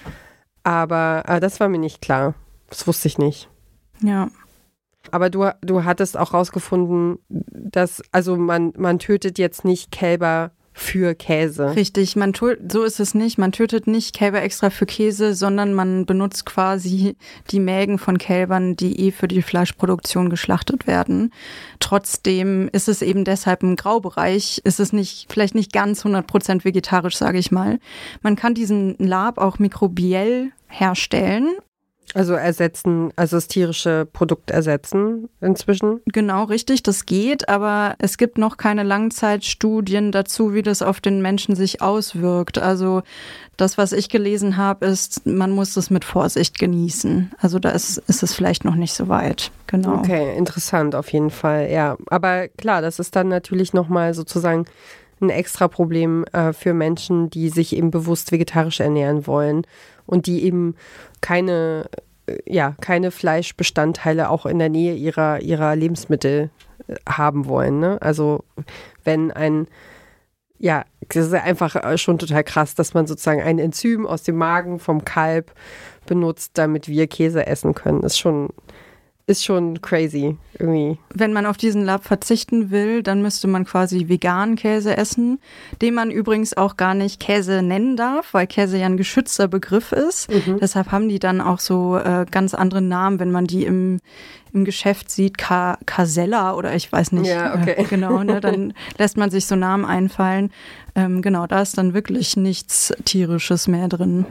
Aber 0.64 1.24
äh, 1.28 1.40
das 1.40 1.60
war 1.60 1.70
mir 1.70 1.80
nicht 1.80 2.02
klar. 2.02 2.34
Das 2.70 2.86
wusste 2.88 3.08
ich 3.08 3.18
nicht. 3.18 3.50
Ja. 4.02 4.30
Aber 5.12 5.30
du, 5.30 5.50
du 5.62 5.84
hattest 5.84 6.18
auch 6.18 6.34
rausgefunden, 6.34 7.20
dass, 7.30 8.02
also 8.12 8.38
man, 8.38 8.74
man 8.78 9.00
tötet 9.00 9.38
jetzt 9.38 9.66
nicht 9.66 9.92
Kälber 9.92 10.52
für 10.74 11.16
Käse. 11.16 11.76
Richtig, 11.76 12.16
man 12.16 12.34
so 12.34 12.84
ist 12.84 13.00
es 13.00 13.14
nicht. 13.14 13.38
Man 13.38 13.52
tötet 13.52 13.88
nicht 13.88 14.16
Kälber 14.16 14.42
extra 14.42 14.70
für 14.70 14.86
Käse, 14.86 15.34
sondern 15.34 15.74
man 15.74 16.06
benutzt 16.06 16.46
quasi 16.46 17.18
die 17.52 17.60
Mägen 17.60 17.98
von 17.98 18.18
Kälbern, 18.18 18.76
die 18.76 19.08
eh 19.08 19.12
für 19.12 19.28
die 19.28 19.42
Fleischproduktion 19.42 20.30
geschlachtet 20.30 20.88
werden. 20.88 21.34
Trotzdem 21.80 22.70
ist 22.72 22.88
es 22.88 23.02
eben 23.02 23.26
deshalb 23.26 23.64
im 23.64 23.76
Graubereich, 23.76 24.62
ist 24.64 24.80
es 24.80 24.94
nicht, 24.94 25.28
vielleicht 25.30 25.56
nicht 25.56 25.74
ganz 25.74 26.06
100% 26.06 26.64
vegetarisch, 26.64 27.18
sage 27.18 27.38
ich 27.38 27.52
mal. 27.52 27.80
Man 28.22 28.36
kann 28.36 28.54
diesen 28.54 28.96
Lab 28.98 29.38
auch 29.38 29.60
mikrobiell 29.60 30.52
herstellen 30.68 31.50
also 32.14 32.34
ersetzen, 32.34 33.12
also 33.16 33.38
das 33.38 33.48
tierische 33.48 34.06
Produkt 34.12 34.52
ersetzen 34.52 35.30
inzwischen? 35.40 36.02
Genau, 36.06 36.44
richtig, 36.44 36.84
das 36.84 37.06
geht, 37.06 37.48
aber 37.48 37.96
es 38.00 38.18
gibt 38.18 38.38
noch 38.38 38.58
keine 38.58 38.84
Langzeitstudien 38.84 40.12
dazu, 40.12 40.54
wie 40.54 40.62
das 40.62 40.82
auf 40.82 41.00
den 41.00 41.22
Menschen 41.22 41.56
sich 41.56 41.82
auswirkt. 41.82 42.58
Also 42.58 43.02
das, 43.58 43.78
was 43.78 43.94
ich 43.94 44.10
gelesen 44.10 44.58
habe, 44.58 44.86
ist, 44.86 45.26
man 45.26 45.52
muss 45.52 45.78
es 45.78 45.90
mit 45.90 46.04
Vorsicht 46.04 46.60
genießen. 46.60 47.32
Also 47.40 47.60
da 47.60 47.70
ist, 47.70 47.98
ist 48.08 48.24
es 48.24 48.34
vielleicht 48.34 48.66
noch 48.66 48.76
nicht 48.76 48.94
so 48.94 49.08
weit. 49.08 49.52
Genau. 49.68 50.00
Okay, 50.00 50.36
interessant 50.36 50.96
auf 50.96 51.12
jeden 51.14 51.30
Fall, 51.30 51.70
ja. 51.72 51.96
Aber 52.08 52.48
klar, 52.50 52.82
das 52.82 53.00
ist 53.00 53.16
dann 53.16 53.30
natürlich 53.30 53.74
nochmal 53.74 54.14
sozusagen 54.14 54.66
ein 55.22 55.30
extra 55.30 55.68
Problem 55.68 56.26
äh, 56.34 56.54
für 56.54 56.74
Menschen, 56.74 57.30
die 57.30 57.50
sich 57.50 57.76
eben 57.76 57.92
bewusst 57.92 58.32
vegetarisch 58.32 58.80
ernähren 58.80 59.28
wollen 59.28 59.66
und 60.06 60.26
die 60.28 60.44
eben 60.44 60.76
keine, 61.22 61.90
äh, 62.28 62.38
ja, 62.46 62.76
keine 62.82 63.12
Fleischbestandteile 63.12 64.30
auch 64.30 64.46
in 64.46 64.60
der 64.60 64.70
Nähe 64.70 64.96
ihrer, 64.96 65.42
ihrer 65.42 65.76
Lebensmittel 65.76 66.50
äh, 66.88 66.96
haben 67.08 67.46
wollen. 67.46 67.80
Ne? 67.80 67.98
Also 68.02 68.44
wenn 69.04 69.32
ein, 69.32 69.68
ja, 70.58 70.86
das 71.10 71.28
ist 71.28 71.34
einfach 71.34 71.76
äh, 71.76 71.98
schon 71.98 72.20
total 72.20 72.44
krass, 72.44 72.76
dass 72.76 72.94
man 72.94 73.08
sozusagen 73.08 73.42
ein 73.42 73.60
Enzym 73.60 74.06
aus 74.06 74.24
dem 74.24 74.36
Magen 74.36 74.80
vom 74.80 75.06
Kalb 75.06 75.52
benutzt, 76.06 76.52
damit 76.56 76.88
wir 76.88 77.08
Käse 77.08 77.46
essen 77.48 77.74
können. 77.74 78.02
Das 78.02 78.14
ist 78.14 78.20
schon 78.20 78.50
ist 79.32 79.46
schon 79.46 79.82
crazy 79.82 80.38
irgendwie. 80.60 81.00
Wenn 81.14 81.34
man 81.34 81.46
auf 81.46 81.58
diesen 81.58 81.86
Lab 81.86 82.04
verzichten 82.04 82.70
will, 82.70 83.02
dann 83.02 83.22
müsste 83.22 83.48
man 83.48 83.66
quasi 83.66 84.10
veganen 84.10 84.56
Käse 84.56 84.96
essen, 84.98 85.40
den 85.82 85.94
man 85.94 86.12
übrigens 86.12 86.56
auch 86.56 86.78
gar 86.78 86.94
nicht 86.94 87.20
Käse 87.20 87.62
nennen 87.62 87.96
darf, 87.96 88.34
weil 88.34 88.46
Käse 88.46 88.78
ja 88.78 88.86
ein 88.86 88.98
geschützter 88.98 89.48
Begriff 89.48 89.92
ist. 89.92 90.30
Mhm. 90.30 90.60
Deshalb 90.60 90.92
haben 90.92 91.10
die 91.10 91.20
dann 91.20 91.42
auch 91.42 91.60
so 91.60 91.98
äh, 91.98 92.26
ganz 92.30 92.54
andere 92.54 92.82
Namen, 92.82 93.20
wenn 93.20 93.32
man 93.32 93.46
die 93.46 93.64
im, 93.64 94.00
im 94.54 94.66
Geschäft 94.66 95.10
sieht, 95.10 95.38
Ka 95.38 95.78
Casella 95.86 96.54
oder 96.54 96.76
ich 96.76 96.92
weiß 96.92 97.14
nicht. 97.14 97.28
Ja, 97.28 97.56
okay. 97.56 97.76
Äh, 97.78 97.84
genau, 97.90 98.22
ne, 98.24 98.42
dann 98.42 98.74
lässt 98.98 99.18
man 99.18 99.32
sich 99.32 99.46
so 99.46 99.56
Namen 99.56 99.86
einfallen. 99.86 100.52
Ähm, 100.96 101.22
genau, 101.22 101.48
da 101.48 101.62
ist 101.62 101.78
dann 101.78 101.94
wirklich 101.94 102.36
nichts 102.36 102.94
Tierisches 103.06 103.68
mehr 103.68 103.88
drin. 103.88 104.26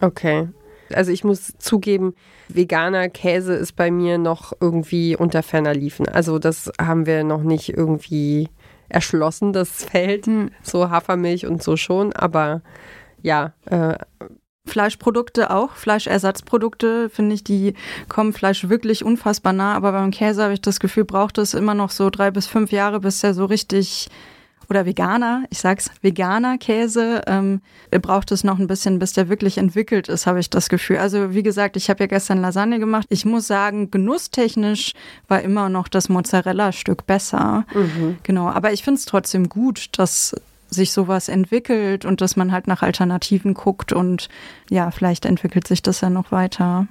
Okay. 0.00 0.48
Also 0.94 1.12
ich 1.12 1.24
muss 1.24 1.54
zugeben, 1.58 2.14
veganer 2.48 3.08
Käse 3.08 3.54
ist 3.54 3.76
bei 3.76 3.90
mir 3.90 4.18
noch 4.18 4.52
irgendwie 4.60 5.16
unter 5.16 5.42
ferner 5.42 5.74
Liefen. 5.74 6.08
Also 6.08 6.38
das 6.38 6.70
haben 6.80 7.06
wir 7.06 7.24
noch 7.24 7.42
nicht 7.42 7.70
irgendwie 7.70 8.48
erschlossen, 8.88 9.52
das 9.52 9.84
Feld. 9.84 10.26
Hm. 10.26 10.50
So 10.62 10.90
Hafermilch 10.90 11.46
und 11.46 11.62
so 11.62 11.76
schon, 11.76 12.12
aber 12.12 12.62
ja. 13.22 13.52
Äh, 13.66 13.96
Fleischprodukte 14.66 15.50
auch, 15.50 15.72
Fleischersatzprodukte, 15.72 17.08
finde 17.08 17.34
ich, 17.34 17.42
die 17.42 17.74
kommen 18.08 18.32
Fleisch 18.32 18.68
wirklich 18.68 19.04
unfassbar 19.04 19.52
nah. 19.52 19.74
Aber 19.74 19.92
beim 19.92 20.10
Käse 20.10 20.42
habe 20.42 20.52
ich 20.52 20.60
das 20.60 20.80
Gefühl, 20.80 21.04
braucht 21.04 21.38
es 21.38 21.54
immer 21.54 21.74
noch 21.74 21.90
so 21.90 22.10
drei 22.10 22.30
bis 22.30 22.46
fünf 22.46 22.70
Jahre, 22.70 23.00
bis 23.00 23.20
der 23.20 23.34
so 23.34 23.46
richtig 23.46 24.08
oder 24.70 24.86
Veganer, 24.86 25.44
ich 25.50 25.58
sag's, 25.58 25.90
Veganer 26.00 26.56
Käse, 26.56 27.22
ähm, 27.26 27.60
braucht 27.90 28.30
es 28.30 28.44
noch 28.44 28.58
ein 28.60 28.68
bisschen, 28.68 29.00
bis 29.00 29.12
der 29.12 29.28
wirklich 29.28 29.58
entwickelt 29.58 30.08
ist, 30.08 30.26
habe 30.26 30.38
ich 30.38 30.48
das 30.48 30.68
Gefühl. 30.68 30.98
Also 30.98 31.34
wie 31.34 31.42
gesagt, 31.42 31.76
ich 31.76 31.90
habe 31.90 32.04
ja 32.04 32.06
gestern 32.06 32.40
Lasagne 32.40 32.78
gemacht. 32.78 33.06
Ich 33.10 33.24
muss 33.24 33.48
sagen, 33.48 33.90
genusstechnisch 33.90 34.94
war 35.26 35.42
immer 35.42 35.68
noch 35.68 35.88
das 35.88 36.08
Mozzarella-Stück 36.08 37.04
besser. 37.06 37.64
Mhm. 37.74 38.18
Genau, 38.22 38.48
aber 38.48 38.72
ich 38.72 38.84
finde 38.84 38.98
es 38.98 39.06
trotzdem 39.06 39.48
gut, 39.48 39.98
dass 39.98 40.36
sich 40.70 40.92
sowas 40.92 41.28
entwickelt 41.28 42.04
und 42.04 42.20
dass 42.20 42.36
man 42.36 42.52
halt 42.52 42.68
nach 42.68 42.82
Alternativen 42.82 43.54
guckt 43.54 43.92
und 43.92 44.28
ja, 44.70 44.92
vielleicht 44.92 45.26
entwickelt 45.26 45.66
sich 45.66 45.82
das 45.82 46.00
ja 46.00 46.10
noch 46.10 46.30
weiter. 46.30 46.86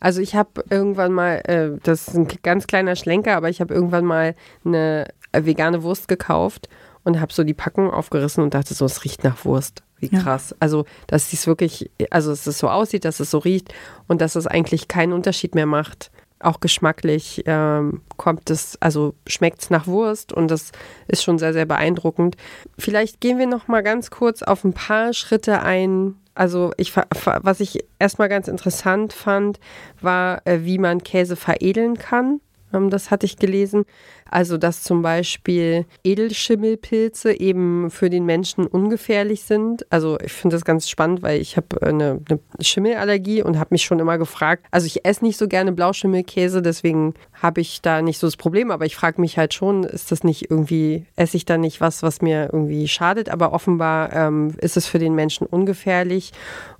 Also 0.00 0.20
ich 0.20 0.34
habe 0.34 0.64
irgendwann 0.70 1.12
mal, 1.12 1.36
äh, 1.44 1.78
das 1.84 2.08
ist 2.08 2.16
ein 2.16 2.26
ganz 2.42 2.66
kleiner 2.66 2.96
Schlenker, 2.96 3.36
aber 3.36 3.48
ich 3.48 3.60
habe 3.60 3.72
irgendwann 3.72 4.04
mal 4.04 4.34
eine 4.64 5.06
vegane 5.32 5.84
Wurst 5.84 6.08
gekauft 6.08 6.68
und 7.04 7.20
habe 7.20 7.32
so 7.32 7.44
die 7.44 7.54
Packung 7.54 7.90
aufgerissen 7.90 8.42
und 8.42 8.54
dachte 8.54 8.74
so, 8.74 8.84
es 8.84 9.04
riecht 9.04 9.24
nach 9.24 9.44
Wurst. 9.44 9.82
Wie 9.98 10.08
krass. 10.08 10.50
Ja. 10.50 10.56
Also, 10.58 10.84
dass 11.06 11.32
es 11.32 11.46
wirklich, 11.46 11.90
also 12.10 12.30
dass 12.30 12.46
es 12.46 12.58
so 12.58 12.68
aussieht, 12.68 13.04
dass 13.04 13.20
es 13.20 13.30
so 13.30 13.38
riecht 13.38 13.72
und 14.08 14.20
dass 14.20 14.34
es 14.34 14.48
eigentlich 14.48 14.88
keinen 14.88 15.12
Unterschied 15.12 15.54
mehr 15.54 15.66
macht. 15.66 16.10
auch 16.42 16.60
geschmacklich 16.60 17.42
ähm, 17.46 18.02
kommt 18.16 18.50
es, 18.50 18.76
also 18.80 19.14
schmeckt 19.26 19.62
es 19.62 19.70
nach 19.70 19.86
Wurst 19.86 20.32
und 20.32 20.50
das 20.50 20.72
ist 21.06 21.22
schon 21.22 21.38
sehr, 21.38 21.52
sehr 21.52 21.66
beeindruckend. 21.66 22.36
Vielleicht 22.78 23.20
gehen 23.20 23.38
wir 23.38 23.46
noch 23.46 23.68
mal 23.68 23.82
ganz 23.82 24.10
kurz 24.10 24.42
auf 24.42 24.64
ein 24.64 24.72
paar 24.72 25.12
Schritte 25.12 25.62
ein. 25.62 26.16
Also 26.34 26.72
ich, 26.76 26.96
was 26.96 27.60
ich 27.60 27.84
erstmal 27.98 28.28
ganz 28.28 28.48
interessant 28.48 29.12
fand, 29.12 29.60
war, 30.00 30.46
äh, 30.46 30.64
wie 30.64 30.78
man 30.78 31.02
Käse 31.04 31.36
veredeln 31.36 31.96
kann. 31.98 32.40
Ähm, 32.72 32.90
das 32.90 33.10
hatte 33.10 33.26
ich 33.26 33.36
gelesen. 33.36 33.84
Also, 34.30 34.56
dass 34.56 34.82
zum 34.82 35.02
Beispiel 35.02 35.84
Edelschimmelpilze 36.04 37.38
eben 37.38 37.90
für 37.90 38.08
den 38.08 38.24
Menschen 38.24 38.66
ungefährlich 38.66 39.42
sind. 39.42 39.86
Also, 39.90 40.18
ich 40.20 40.32
finde 40.32 40.56
das 40.56 40.64
ganz 40.64 40.88
spannend, 40.88 41.22
weil 41.22 41.40
ich 41.40 41.56
habe 41.56 41.82
eine, 41.82 42.20
eine 42.28 42.40
Schimmelallergie 42.60 43.42
und 43.42 43.58
habe 43.58 43.68
mich 43.72 43.82
schon 43.84 43.98
immer 43.98 44.16
gefragt. 44.16 44.66
Also, 44.70 44.86
ich 44.86 45.04
esse 45.04 45.24
nicht 45.24 45.36
so 45.36 45.48
gerne 45.48 45.72
Blauschimmelkäse, 45.72 46.62
deswegen 46.62 47.14
habe 47.34 47.60
ich 47.60 47.82
da 47.82 48.00
nicht 48.00 48.18
so 48.18 48.26
das 48.26 48.36
Problem. 48.36 48.70
Aber 48.70 48.86
ich 48.86 48.96
frage 48.96 49.20
mich 49.20 49.36
halt 49.36 49.52
schon, 49.52 49.84
ist 49.84 50.10
das 50.12 50.24
nicht 50.24 50.50
irgendwie, 50.50 51.04
esse 51.16 51.36
ich 51.36 51.44
da 51.44 51.58
nicht 51.58 51.80
was, 51.82 52.02
was 52.02 52.22
mir 52.22 52.48
irgendwie 52.52 52.88
schadet? 52.88 53.28
Aber 53.28 53.52
offenbar 53.52 54.12
ähm, 54.14 54.54
ist 54.58 54.78
es 54.78 54.86
für 54.86 54.98
den 54.98 55.14
Menschen 55.14 55.46
ungefährlich 55.46 56.32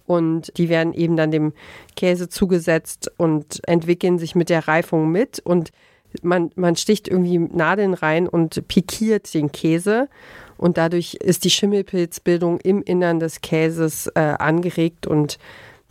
und 0.06 0.56
die 0.56 0.68
werden 0.68 0.92
eben 0.92 1.16
dann 1.16 1.30
dem 1.30 1.52
Käse 1.96 2.28
zugesetzt 2.28 3.10
und 3.16 3.60
entwickeln 3.66 4.18
sich 4.18 4.34
mit 4.34 4.48
der 4.48 4.68
Reifung 4.68 5.10
mit. 5.10 5.40
Und 5.40 5.70
man, 6.22 6.50
man 6.54 6.76
sticht 6.76 7.08
irgendwie 7.08 7.38
Nadeln 7.38 7.94
rein 7.94 8.28
und 8.28 8.66
pikiert 8.68 9.32
den 9.34 9.52
Käse. 9.52 10.08
Und 10.56 10.78
dadurch 10.78 11.14
ist 11.14 11.44
die 11.44 11.50
Schimmelpilzbildung 11.50 12.60
im 12.60 12.82
Innern 12.82 13.18
des 13.18 13.40
Käses 13.40 14.06
äh, 14.14 14.20
angeregt 14.20 15.06
und 15.06 15.38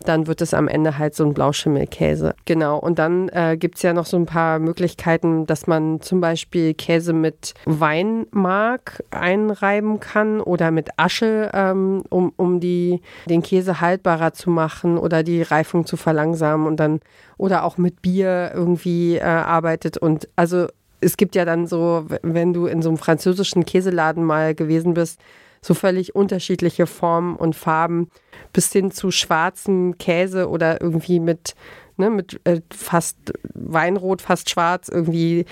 dann 0.07 0.27
wird 0.27 0.41
es 0.41 0.53
am 0.53 0.67
Ende 0.67 0.97
halt 0.97 1.15
so 1.15 1.25
ein 1.25 1.33
Blauschimmelkäse. 1.33 2.35
Genau. 2.45 2.77
Und 2.77 2.99
dann 2.99 3.29
äh, 3.29 3.57
gibt 3.57 3.75
es 3.75 3.81
ja 3.81 3.93
noch 3.93 4.05
so 4.05 4.17
ein 4.17 4.25
paar 4.25 4.59
Möglichkeiten, 4.59 5.45
dass 5.45 5.67
man 5.67 6.01
zum 6.01 6.21
Beispiel 6.21 6.73
Käse 6.73 7.13
mit 7.13 7.53
Weinmark 7.65 9.03
einreiben 9.11 9.99
kann 9.99 10.41
oder 10.41 10.71
mit 10.71 10.89
Asche, 10.97 11.51
ähm, 11.53 12.03
um, 12.09 12.33
um 12.37 12.59
die, 12.59 13.01
den 13.27 13.41
Käse 13.41 13.81
haltbarer 13.81 14.33
zu 14.33 14.49
machen 14.49 14.97
oder 14.97 15.23
die 15.23 15.41
Reifung 15.41 15.85
zu 15.85 15.97
verlangsamen 15.97 16.67
und 16.67 16.79
dann 16.79 16.99
oder 17.37 17.63
auch 17.63 17.77
mit 17.77 18.01
Bier 18.01 18.51
irgendwie 18.53 19.17
äh, 19.17 19.23
arbeitet. 19.23 19.97
Und 19.97 20.29
also 20.35 20.67
es 21.01 21.17
gibt 21.17 21.35
ja 21.35 21.45
dann 21.45 21.67
so, 21.67 22.05
wenn 22.21 22.53
du 22.53 22.67
in 22.67 22.81
so 22.81 22.89
einem 22.89 22.97
französischen 22.97 23.65
Käseladen 23.65 24.23
mal 24.23 24.53
gewesen 24.53 24.93
bist, 24.93 25.19
so 25.61 25.73
völlig 25.73 26.15
unterschiedliche 26.15 26.87
Formen 26.87 27.35
und 27.35 27.55
Farben 27.55 28.09
bis 28.53 28.71
hin 28.71 28.91
zu 28.91 29.11
schwarzem 29.11 29.97
Käse 29.97 30.49
oder 30.49 30.81
irgendwie 30.81 31.19
mit, 31.19 31.55
ne, 31.97 32.09
mit 32.09 32.39
äh, 32.45 32.61
fast 32.71 33.17
Weinrot, 33.53 34.21
fast 34.21 34.49
schwarz 34.49 34.89
irgendwie. 34.89 35.45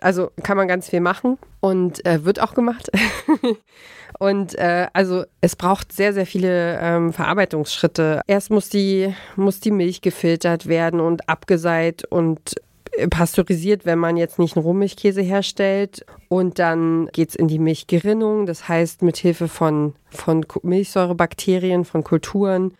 Also 0.00 0.30
kann 0.42 0.56
man 0.56 0.68
ganz 0.68 0.88
viel 0.88 1.00
machen 1.00 1.38
und 1.60 2.04
äh, 2.06 2.24
wird 2.24 2.40
auch 2.40 2.54
gemacht. 2.54 2.90
und 4.18 4.58
äh, 4.58 4.88
also 4.92 5.24
es 5.40 5.56
braucht 5.56 5.92
sehr, 5.92 6.14
sehr 6.14 6.26
viele 6.26 6.78
ähm, 6.80 7.12
Verarbeitungsschritte. 7.12 8.22
Erst 8.26 8.50
muss 8.50 8.70
die, 8.70 9.14
muss 9.36 9.60
die 9.60 9.70
Milch 9.70 10.00
gefiltert 10.00 10.66
werden 10.66 11.00
und 11.00 11.28
abgeseit 11.28 12.04
und 12.08 12.54
pasteurisiert, 13.10 13.84
wenn 13.86 13.98
man 13.98 14.16
jetzt 14.16 14.38
nicht 14.38 14.56
einen 14.56 14.64
Rohmilchkäse 14.64 15.22
herstellt. 15.22 16.04
Und 16.28 16.58
dann 16.58 17.08
geht 17.12 17.30
es 17.30 17.34
in 17.34 17.48
die 17.48 17.58
Milchgerinnung. 17.58 18.46
Das 18.46 18.68
heißt, 18.68 19.02
mit 19.02 19.16
Hilfe 19.16 19.48
von, 19.48 19.94
von 20.10 20.44
Milchsäurebakterien, 20.62 21.84
von 21.84 22.04
Kulturen, 22.04 22.74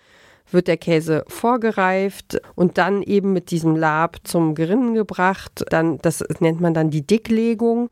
wird 0.52 0.68
der 0.68 0.76
Käse 0.76 1.24
vorgereift 1.28 2.40
und 2.56 2.76
dann 2.76 3.02
eben 3.02 3.32
mit 3.32 3.50
diesem 3.52 3.76
Lab 3.76 4.16
zum 4.24 4.54
Gerinnen 4.54 4.94
gebracht. 4.94 5.64
Dann, 5.70 5.98
das 5.98 6.24
nennt 6.40 6.60
man 6.60 6.74
dann 6.74 6.90
die 6.90 7.06
Dicklegung. 7.06 7.90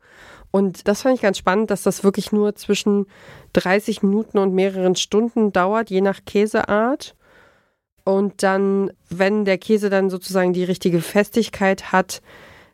Und 0.51 0.87
das 0.87 1.03
fand 1.03 1.15
ich 1.15 1.21
ganz 1.21 1.37
spannend, 1.37 1.69
dass 1.71 1.83
das 1.83 2.03
wirklich 2.03 2.31
nur 2.31 2.55
zwischen 2.55 3.05
30 3.53 4.03
Minuten 4.03 4.39
und 4.39 4.53
mehreren 4.53 4.95
Stunden 4.95 5.51
dauert, 5.51 5.89
je 5.89 6.01
nach 6.01 6.25
Käseart. 6.25 7.15
Und 8.09 8.41
dann, 8.41 8.91
wenn 9.11 9.45
der 9.45 9.59
Käse 9.59 9.91
dann 9.91 10.09
sozusagen 10.09 10.51
die 10.51 10.63
richtige 10.63 10.99
Festigkeit 10.99 11.91
hat, 11.91 12.23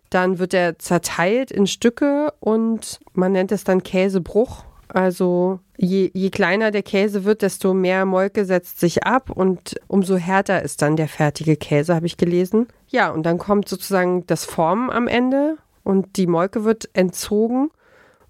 dann 0.09 0.39
wird 0.39 0.53
er 0.53 0.79
zerteilt 0.79 1.51
in 1.51 1.67
Stücke 1.67 2.33
und 2.39 3.01
man 3.11 3.33
nennt 3.33 3.51
es 3.51 3.65
dann 3.65 3.83
Käsebruch. 3.83 4.63
Also 4.87 5.59
je, 5.75 6.09
je 6.13 6.29
kleiner 6.29 6.71
der 6.71 6.83
Käse 6.83 7.25
wird, 7.25 7.41
desto 7.41 7.73
mehr 7.73 8.05
Molke 8.05 8.45
setzt 8.45 8.79
sich 8.79 9.03
ab 9.03 9.29
und 9.29 9.75
umso 9.87 10.15
härter 10.15 10.61
ist 10.61 10.81
dann 10.81 10.95
der 10.95 11.09
fertige 11.09 11.57
Käse, 11.57 11.93
habe 11.93 12.05
ich 12.05 12.15
gelesen. 12.15 12.67
Ja, 12.87 13.09
und 13.09 13.25
dann 13.25 13.37
kommt 13.37 13.67
sozusagen 13.67 14.25
das 14.27 14.45
Formen 14.45 14.89
am 14.89 15.09
Ende 15.09 15.57
und 15.83 16.15
die 16.15 16.27
Molke 16.27 16.63
wird 16.63 16.87
entzogen 16.93 17.71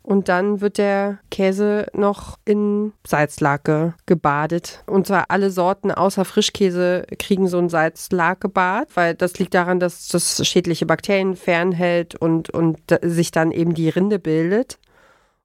und 0.06 0.30
dann 0.30 0.62
wird 0.62 0.78
der 0.78 1.18
Käse 1.32 1.88
noch 1.94 2.38
in 2.46 2.94
Salzlake 3.06 3.96
gebadet. 4.06 4.84
Und 4.86 5.08
zwar 5.08 5.26
alle 5.30 5.50
Sorten 5.50 5.92
außer 5.92 6.26
Frischkäse 6.26 7.08
kriegen 7.18 7.48
so 7.48 7.58
ein 7.58 7.70
Salzlakebad, 7.70 8.90
weil 8.94 9.16
das 9.16 9.40
liegt 9.40 9.56
daran, 9.56 9.80
dass 9.80 10.08
das 10.10 10.46
schädliche 10.48 10.86
Bakterien 10.86 11.36
fernhält 11.36 12.14
und, 12.14 12.52
und 12.52 12.78
sich 13.02 13.32
dann 13.32 13.52
eben 13.52 13.74
die 13.74 13.90
Rinde 13.90 14.20
bildet. 14.20 14.78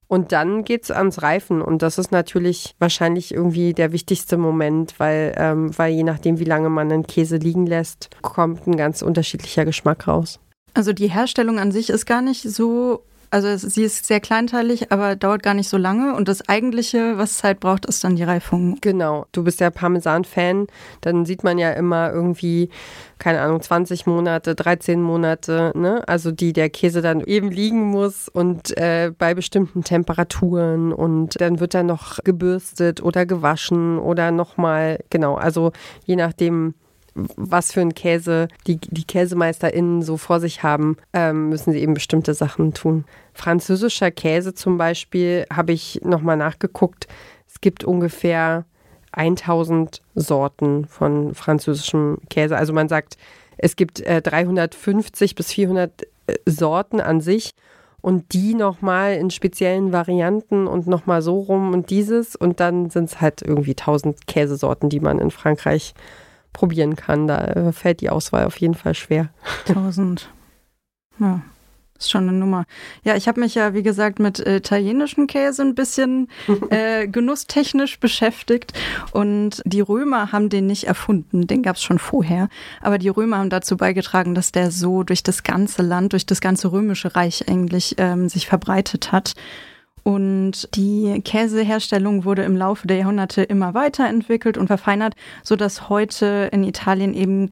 Und 0.07 0.31
dann 0.31 0.63
geht 0.63 0.83
es 0.83 0.91
ans 0.91 1.23
Reifen. 1.23 1.61
Und 1.61 1.81
das 1.81 1.97
ist 1.97 2.11
natürlich 2.11 2.75
wahrscheinlich 2.77 3.33
irgendwie 3.33 3.73
der 3.73 3.91
wichtigste 3.93 4.37
Moment, 4.37 4.93
weil, 4.99 5.33
ähm, 5.37 5.75
weil 5.75 5.93
je 5.93 6.03
nachdem, 6.03 6.37
wie 6.37 6.43
lange 6.43 6.69
man 6.69 6.91
einen 6.91 7.07
Käse 7.07 7.37
liegen 7.37 7.65
lässt, 7.65 8.09
kommt 8.21 8.67
ein 8.67 8.77
ganz 8.77 9.01
unterschiedlicher 9.01 9.65
Geschmack 9.65 10.07
raus. 10.07 10.39
Also 10.73 10.93
die 10.93 11.09
Herstellung 11.09 11.59
an 11.59 11.71
sich 11.71 11.89
ist 11.89 12.05
gar 12.05 12.21
nicht 12.21 12.43
so 12.43 13.03
also 13.31 13.55
sie 13.55 13.83
ist 13.83 14.05
sehr 14.05 14.19
kleinteilig, 14.19 14.91
aber 14.91 15.15
dauert 15.15 15.41
gar 15.41 15.53
nicht 15.53 15.69
so 15.69 15.77
lange. 15.77 16.15
Und 16.15 16.27
das 16.27 16.47
eigentliche, 16.49 17.17
was 17.17 17.37
Zeit 17.37 17.61
braucht, 17.61 17.85
ist 17.85 18.03
dann 18.03 18.17
die 18.17 18.23
Reifung. 18.23 18.77
Genau. 18.81 19.25
Du 19.31 19.45
bist 19.45 19.61
ja 19.61 19.69
Parmesan-Fan. 19.69 20.67
Dann 20.99 21.25
sieht 21.25 21.43
man 21.43 21.57
ja 21.57 21.71
immer 21.71 22.11
irgendwie, 22.11 22.69
keine 23.19 23.39
Ahnung, 23.39 23.61
20 23.61 24.05
Monate, 24.05 24.53
13 24.53 25.01
Monate, 25.01 25.71
ne? 25.75 26.03
Also 26.07 26.31
die 26.31 26.51
der 26.51 26.69
Käse 26.69 27.01
dann 27.01 27.21
eben 27.21 27.49
liegen 27.51 27.85
muss 27.85 28.27
und 28.27 28.77
äh, 28.77 29.13
bei 29.17 29.33
bestimmten 29.33 29.83
Temperaturen 29.83 30.91
und 30.91 31.39
dann 31.39 31.61
wird 31.61 31.73
er 31.73 31.83
noch 31.83 32.19
gebürstet 32.23 33.01
oder 33.01 33.25
gewaschen 33.25 33.97
oder 33.97 34.31
nochmal, 34.31 34.99
genau. 35.09 35.35
Also 35.35 35.71
je 36.05 36.17
nachdem, 36.17 36.73
was 37.13 37.73
für 37.73 37.81
einen 37.81 37.93
Käse 37.93 38.47
die, 38.67 38.77
die 38.77 39.03
KäsemeisterInnen 39.03 40.01
so 40.01 40.17
vor 40.17 40.39
sich 40.39 40.63
haben, 40.63 40.97
ähm, 41.13 41.49
müssen 41.49 41.73
sie 41.73 41.79
eben 41.79 41.93
bestimmte 41.93 42.33
Sachen 42.33 42.73
tun. 42.73 43.05
Französischer 43.33 44.11
Käse 44.11 44.53
zum 44.53 44.77
Beispiel 44.77 45.45
habe 45.53 45.73
ich 45.73 45.99
nochmal 46.03 46.37
nachgeguckt. 46.37 47.07
Es 47.47 47.59
gibt 47.59 47.83
ungefähr 47.83 48.65
1000 49.11 50.01
Sorten 50.15 50.85
von 50.85 51.35
französischem 51.35 52.19
Käse. 52.29 52.57
Also 52.57 52.71
man 52.71 52.87
sagt, 52.87 53.17
es 53.57 53.75
gibt 53.75 53.99
äh, 54.01 54.21
350 54.21 55.35
bis 55.35 55.51
400 55.51 56.03
äh, 56.27 56.35
Sorten 56.45 57.01
an 57.01 57.19
sich 57.19 57.53
und 57.99 58.33
die 58.33 58.55
nochmal 58.55 59.15
in 59.15 59.29
speziellen 59.29 59.91
Varianten 59.91 60.65
und 60.67 60.87
nochmal 60.87 61.21
so 61.21 61.39
rum 61.39 61.73
und 61.73 61.89
dieses 61.89 62.35
und 62.35 62.59
dann 62.59 62.89
sind 62.89 63.05
es 63.05 63.21
halt 63.21 63.41
irgendwie 63.41 63.71
1000 63.71 64.27
Käsesorten, 64.27 64.89
die 64.89 64.99
man 64.99 65.19
in 65.19 65.29
Frankreich 65.29 65.93
probieren 66.53 66.95
kann. 66.95 67.27
Da 67.27 67.45
äh, 67.45 67.71
fällt 67.71 68.01
die 68.01 68.09
Auswahl 68.09 68.45
auf 68.45 68.57
jeden 68.57 68.75
Fall 68.75 68.93
schwer. 68.93 69.29
Tausend. 69.65 70.29
Ja, 71.19 71.41
ist 72.01 72.09
schon 72.09 72.27
eine 72.27 72.37
Nummer. 72.37 72.65
Ja, 73.03 73.15
ich 73.15 73.27
habe 73.27 73.39
mich 73.39 73.53
ja, 73.55 73.73
wie 73.73 73.83
gesagt, 73.83 74.19
mit 74.19 74.39
italienischem 74.39 75.27
Käse 75.27 75.61
ein 75.61 75.75
bisschen 75.75 76.29
äh, 76.69 77.07
genusstechnisch 77.07 77.99
beschäftigt. 77.99 78.73
Und 79.11 79.61
die 79.65 79.81
Römer 79.81 80.31
haben 80.31 80.49
den 80.49 80.65
nicht 80.65 80.85
erfunden, 80.85 81.47
den 81.47 81.61
gab 81.61 81.75
es 81.75 81.83
schon 81.83 81.99
vorher. 81.99 82.49
Aber 82.81 82.97
die 82.97 83.09
Römer 83.09 83.37
haben 83.37 83.49
dazu 83.49 83.77
beigetragen, 83.77 84.33
dass 84.33 84.51
der 84.51 84.71
so 84.71 85.03
durch 85.03 85.21
das 85.23 85.43
ganze 85.43 85.83
Land, 85.83 86.13
durch 86.13 86.25
das 86.25 86.41
ganze 86.41 86.71
römische 86.71 87.15
Reich 87.15 87.47
eigentlich 87.47 87.95
ähm, 87.99 88.29
sich 88.29 88.47
verbreitet 88.47 89.11
hat. 89.11 89.33
Und 90.03 90.75
die 90.75 91.21
Käseherstellung 91.23 92.25
wurde 92.25 92.43
im 92.43 92.57
Laufe 92.57 92.87
der 92.87 92.97
Jahrhunderte 92.97 93.43
immer 93.43 93.73
weiterentwickelt 93.73 94.57
und 94.57 94.67
verfeinert, 94.67 95.13
so 95.43 95.55
dass 95.55 95.89
heute 95.89 96.49
in 96.51 96.63
Italien 96.63 97.13
eben 97.13 97.51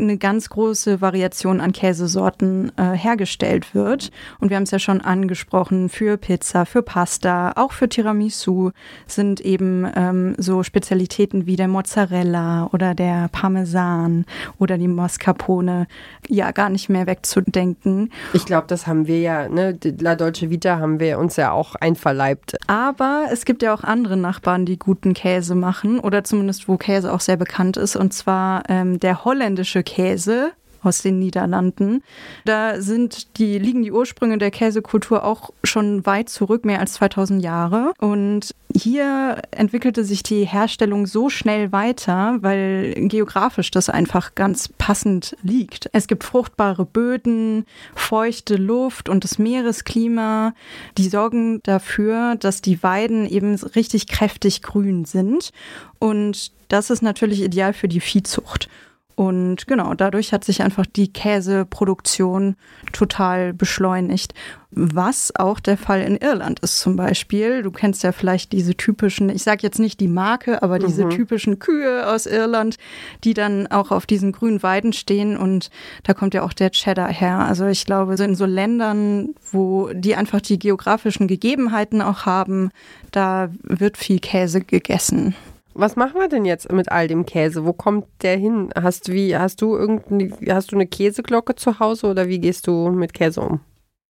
eine 0.00 0.18
ganz 0.18 0.48
große 0.48 1.00
Variation 1.00 1.60
an 1.60 1.72
Käsesorten 1.72 2.72
äh, 2.76 2.92
hergestellt 2.92 3.74
wird. 3.74 4.10
Und 4.38 4.50
wir 4.50 4.56
haben 4.56 4.64
es 4.64 4.70
ja 4.70 4.78
schon 4.78 5.00
angesprochen, 5.00 5.88
für 5.88 6.16
Pizza, 6.16 6.66
für 6.66 6.82
Pasta, 6.82 7.52
auch 7.56 7.72
für 7.72 7.88
Tiramisu 7.88 8.70
sind 9.06 9.40
eben 9.40 9.90
ähm, 9.94 10.34
so 10.38 10.62
Spezialitäten 10.62 11.46
wie 11.46 11.56
der 11.56 11.68
Mozzarella 11.68 12.68
oder 12.72 12.94
der 12.94 13.28
Parmesan 13.32 14.24
oder 14.58 14.78
die 14.78 14.88
Mascarpone 14.88 15.86
ja 16.28 16.50
gar 16.52 16.68
nicht 16.68 16.88
mehr 16.88 17.06
wegzudenken. 17.06 18.12
Ich 18.32 18.46
glaube, 18.46 18.66
das 18.68 18.86
haben 18.86 19.06
wir 19.06 19.20
ja, 19.20 19.48
ne, 19.48 19.78
La 20.00 20.14
Dolce 20.14 20.50
Vita 20.50 20.78
haben 20.78 21.00
wir 21.00 21.18
uns 21.18 21.36
ja 21.36 21.52
auch 21.52 21.74
einverleibt. 21.74 22.56
Aber 22.66 23.26
es 23.30 23.44
gibt 23.44 23.62
ja 23.62 23.74
auch 23.74 23.84
andere 23.84 24.16
Nachbarn, 24.16 24.66
die 24.66 24.78
guten 24.78 25.14
Käse 25.14 25.54
machen 25.54 25.98
oder 26.00 26.24
zumindest 26.24 26.68
wo 26.68 26.76
Käse 26.76 27.12
auch 27.12 27.20
sehr 27.20 27.36
bekannt 27.36 27.76
ist 27.76 27.96
und 27.96 28.12
zwar 28.12 28.62
ähm, 28.68 28.98
der 29.00 29.24
holländische 29.24 29.82
Käse 29.86 30.52
aus 30.86 31.02
den 31.02 31.18
Niederlanden. 31.18 32.02
Da 32.44 32.80
sind 32.80 33.38
die, 33.38 33.58
liegen 33.58 33.82
die 33.82 33.92
Ursprünge 33.92 34.38
der 34.38 34.50
Käsekultur 34.50 35.24
auch 35.24 35.50
schon 35.64 36.06
weit 36.06 36.28
zurück, 36.28 36.64
mehr 36.64 36.80
als 36.80 36.94
2000 36.94 37.42
Jahre. 37.42 37.92
Und 37.98 38.54
hier 38.74 39.42
entwickelte 39.50 40.04
sich 40.04 40.22
die 40.22 40.44
Herstellung 40.44 41.06
so 41.06 41.28
schnell 41.28 41.72
weiter, 41.72 42.38
weil 42.40 42.94
geografisch 43.08 43.70
das 43.70 43.90
einfach 43.90 44.34
ganz 44.34 44.68
passend 44.68 45.36
liegt. 45.42 45.90
Es 45.92 46.06
gibt 46.06 46.24
fruchtbare 46.24 46.84
Böden, 46.84 47.66
feuchte 47.94 48.56
Luft 48.56 49.08
und 49.08 49.24
das 49.24 49.38
Meeresklima, 49.38 50.54
die 50.98 51.08
sorgen 51.08 51.60
dafür, 51.64 52.36
dass 52.36 52.62
die 52.62 52.82
Weiden 52.82 53.26
eben 53.26 53.54
richtig 53.54 54.06
kräftig 54.06 54.62
grün 54.62 55.04
sind. 55.04 55.52
Und 55.98 56.52
das 56.68 56.90
ist 56.90 57.02
natürlich 57.02 57.42
ideal 57.42 57.72
für 57.72 57.88
die 57.88 58.00
Viehzucht. 58.00 58.68
Und 59.16 59.66
genau, 59.66 59.94
dadurch 59.94 60.34
hat 60.34 60.44
sich 60.44 60.62
einfach 60.62 60.84
die 60.84 61.10
Käseproduktion 61.10 62.54
total 62.92 63.54
beschleunigt. 63.54 64.34
Was 64.70 65.34
auch 65.34 65.58
der 65.58 65.78
Fall 65.78 66.02
in 66.02 66.18
Irland 66.18 66.60
ist 66.60 66.80
zum 66.80 66.96
Beispiel. 66.96 67.62
Du 67.62 67.70
kennst 67.70 68.02
ja 68.02 68.12
vielleicht 68.12 68.52
diese 68.52 68.76
typischen, 68.76 69.30
ich 69.30 69.42
sage 69.42 69.62
jetzt 69.62 69.78
nicht 69.78 70.00
die 70.00 70.08
Marke, 70.08 70.62
aber 70.62 70.78
diese 70.78 71.06
mhm. 71.06 71.10
typischen 71.10 71.58
Kühe 71.58 72.06
aus 72.06 72.26
Irland, 72.26 72.76
die 73.24 73.32
dann 73.32 73.66
auch 73.68 73.90
auf 73.90 74.04
diesen 74.04 74.32
grünen 74.32 74.62
Weiden 74.62 74.92
stehen. 74.92 75.38
Und 75.38 75.70
da 76.02 76.12
kommt 76.12 76.34
ja 76.34 76.42
auch 76.42 76.52
der 76.52 76.70
Cheddar 76.70 77.08
her. 77.08 77.38
Also 77.38 77.64
ich 77.64 77.86
glaube, 77.86 78.18
so 78.18 78.24
in 78.24 78.34
so 78.34 78.44
Ländern, 78.44 79.30
wo 79.50 79.88
die 79.94 80.14
einfach 80.14 80.42
die 80.42 80.58
geografischen 80.58 81.26
Gegebenheiten 81.26 82.02
auch 82.02 82.26
haben, 82.26 82.70
da 83.12 83.48
wird 83.62 83.96
viel 83.96 84.18
Käse 84.18 84.60
gegessen. 84.60 85.34
Was 85.78 85.94
machen 85.94 86.18
wir 86.18 86.28
denn 86.28 86.46
jetzt 86.46 86.72
mit 86.72 86.90
all 86.90 87.06
dem 87.06 87.26
Käse? 87.26 87.66
Wo 87.66 87.74
kommt 87.74 88.06
der 88.22 88.38
hin? 88.38 88.70
Hast, 88.74 89.12
wie, 89.12 89.36
hast 89.36 89.60
du 89.60 89.76
irgendeine, 89.76 90.32
hast 90.54 90.72
du 90.72 90.76
eine 90.76 90.86
Käseglocke 90.86 91.54
zu 91.54 91.78
Hause 91.78 92.06
oder 92.06 92.28
wie 92.28 92.38
gehst 92.38 92.66
du 92.66 92.90
mit 92.90 93.12
Käse 93.12 93.42
um? 93.42 93.60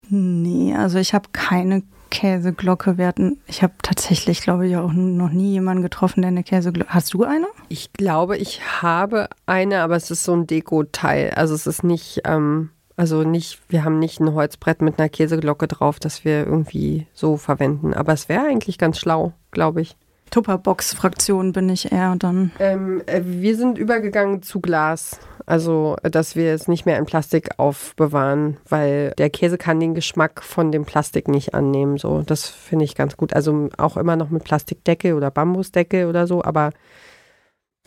Nee, 0.09 0.75
also 0.75 0.99
ich 0.99 1.15
habe 1.15 1.29
keine 1.33 1.83
Käseglocke. 2.11 2.97
Wir 2.97 3.09
hatten, 3.09 3.41
ich 3.47 3.63
habe 3.63 3.75
tatsächlich, 3.83 4.41
glaube 4.41 4.69
ich, 4.69 4.77
auch 4.77 4.93
noch 4.93 5.31
nie 5.31 5.53
jemanden 5.53 5.83
getroffen, 5.83 6.23
der 6.23 6.29
eine 6.29 6.45
Käseglocke. 6.45 6.95
Hast 6.95 7.13
du 7.13 7.25
eine? 7.25 7.47
Ich 7.69 7.93
glaube, 7.93 8.37
ich 8.37 8.61
habe 8.83 9.29
eine, 9.47 9.81
aber 9.81 9.97
es 9.97 10.11
ist 10.11 10.25
so 10.25 10.35
ein 10.35 10.47
Deko-Teil. 10.47 11.33
Also 11.35 11.55
es 11.55 11.67
ist 11.67 11.83
nicht, 11.83 12.23
ähm, 12.25 12.71
also 12.97 13.25
nicht, 13.25 13.61
wir 13.69 13.85
haben 13.85 13.99
nicht 13.99 14.21
ein 14.21 14.33
Holzbrett 14.33 14.81
mit 14.81 14.99
einer 14.99 15.09
Käseglocke 15.09 15.67
drauf, 15.67 15.99
das 15.99 16.25
wir 16.25 16.47
irgendwie 16.47 17.07
so 17.13 17.37
verwenden. 17.37 17.95
Aber 17.95 18.13
es 18.13 18.29
wäre 18.29 18.47
eigentlich 18.47 18.79
ganz 18.79 18.99
schlau, 18.99 19.33
glaube 19.51 19.81
ich. 19.81 19.97
Tupperbox-Fraktion 20.31 21.53
bin 21.53 21.69
ich 21.69 21.93
eher 21.93 22.17
dann. 22.17 22.53
Ähm, 22.59 23.03
äh, 23.07 23.23
wir 23.25 23.57
sind 23.57 23.79
übergegangen 23.79 24.43
zu 24.43 24.61
Glas. 24.61 25.21
Also, 25.49 25.97
dass 26.03 26.37
wir 26.37 26.53
es 26.53 26.69
nicht 26.69 26.85
mehr 26.85 26.99
in 26.99 27.07
Plastik 27.07 27.59
aufbewahren, 27.59 28.59
weil 28.69 29.15
der 29.17 29.31
Käse 29.31 29.57
kann 29.57 29.81
den 29.81 29.95
Geschmack 29.95 30.43
von 30.43 30.71
dem 30.73 30.85
Plastik 30.85 31.27
nicht 31.27 31.55
annehmen. 31.55 31.97
So, 31.97 32.21
das 32.21 32.47
finde 32.49 32.85
ich 32.85 32.95
ganz 32.95 33.17
gut. 33.17 33.33
Also 33.33 33.71
auch 33.79 33.97
immer 33.97 34.17
noch 34.17 34.29
mit 34.29 34.45
Plastikdecke 34.45 35.15
oder 35.15 35.31
Bambusdecke 35.31 36.07
oder 36.07 36.27
so, 36.27 36.45
aber, 36.45 36.73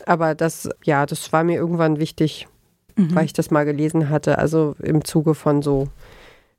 aber 0.06 0.34
das, 0.34 0.70
ja, 0.82 1.06
das 1.06 1.32
war 1.32 1.44
mir 1.44 1.54
irgendwann 1.54 2.00
wichtig, 2.00 2.48
mhm. 2.96 3.14
weil 3.14 3.26
ich 3.26 3.32
das 3.32 3.52
mal 3.52 3.64
gelesen 3.64 4.10
hatte. 4.10 4.38
Also 4.38 4.74
im 4.82 5.04
Zuge 5.04 5.34
von 5.34 5.62
so 5.62 5.86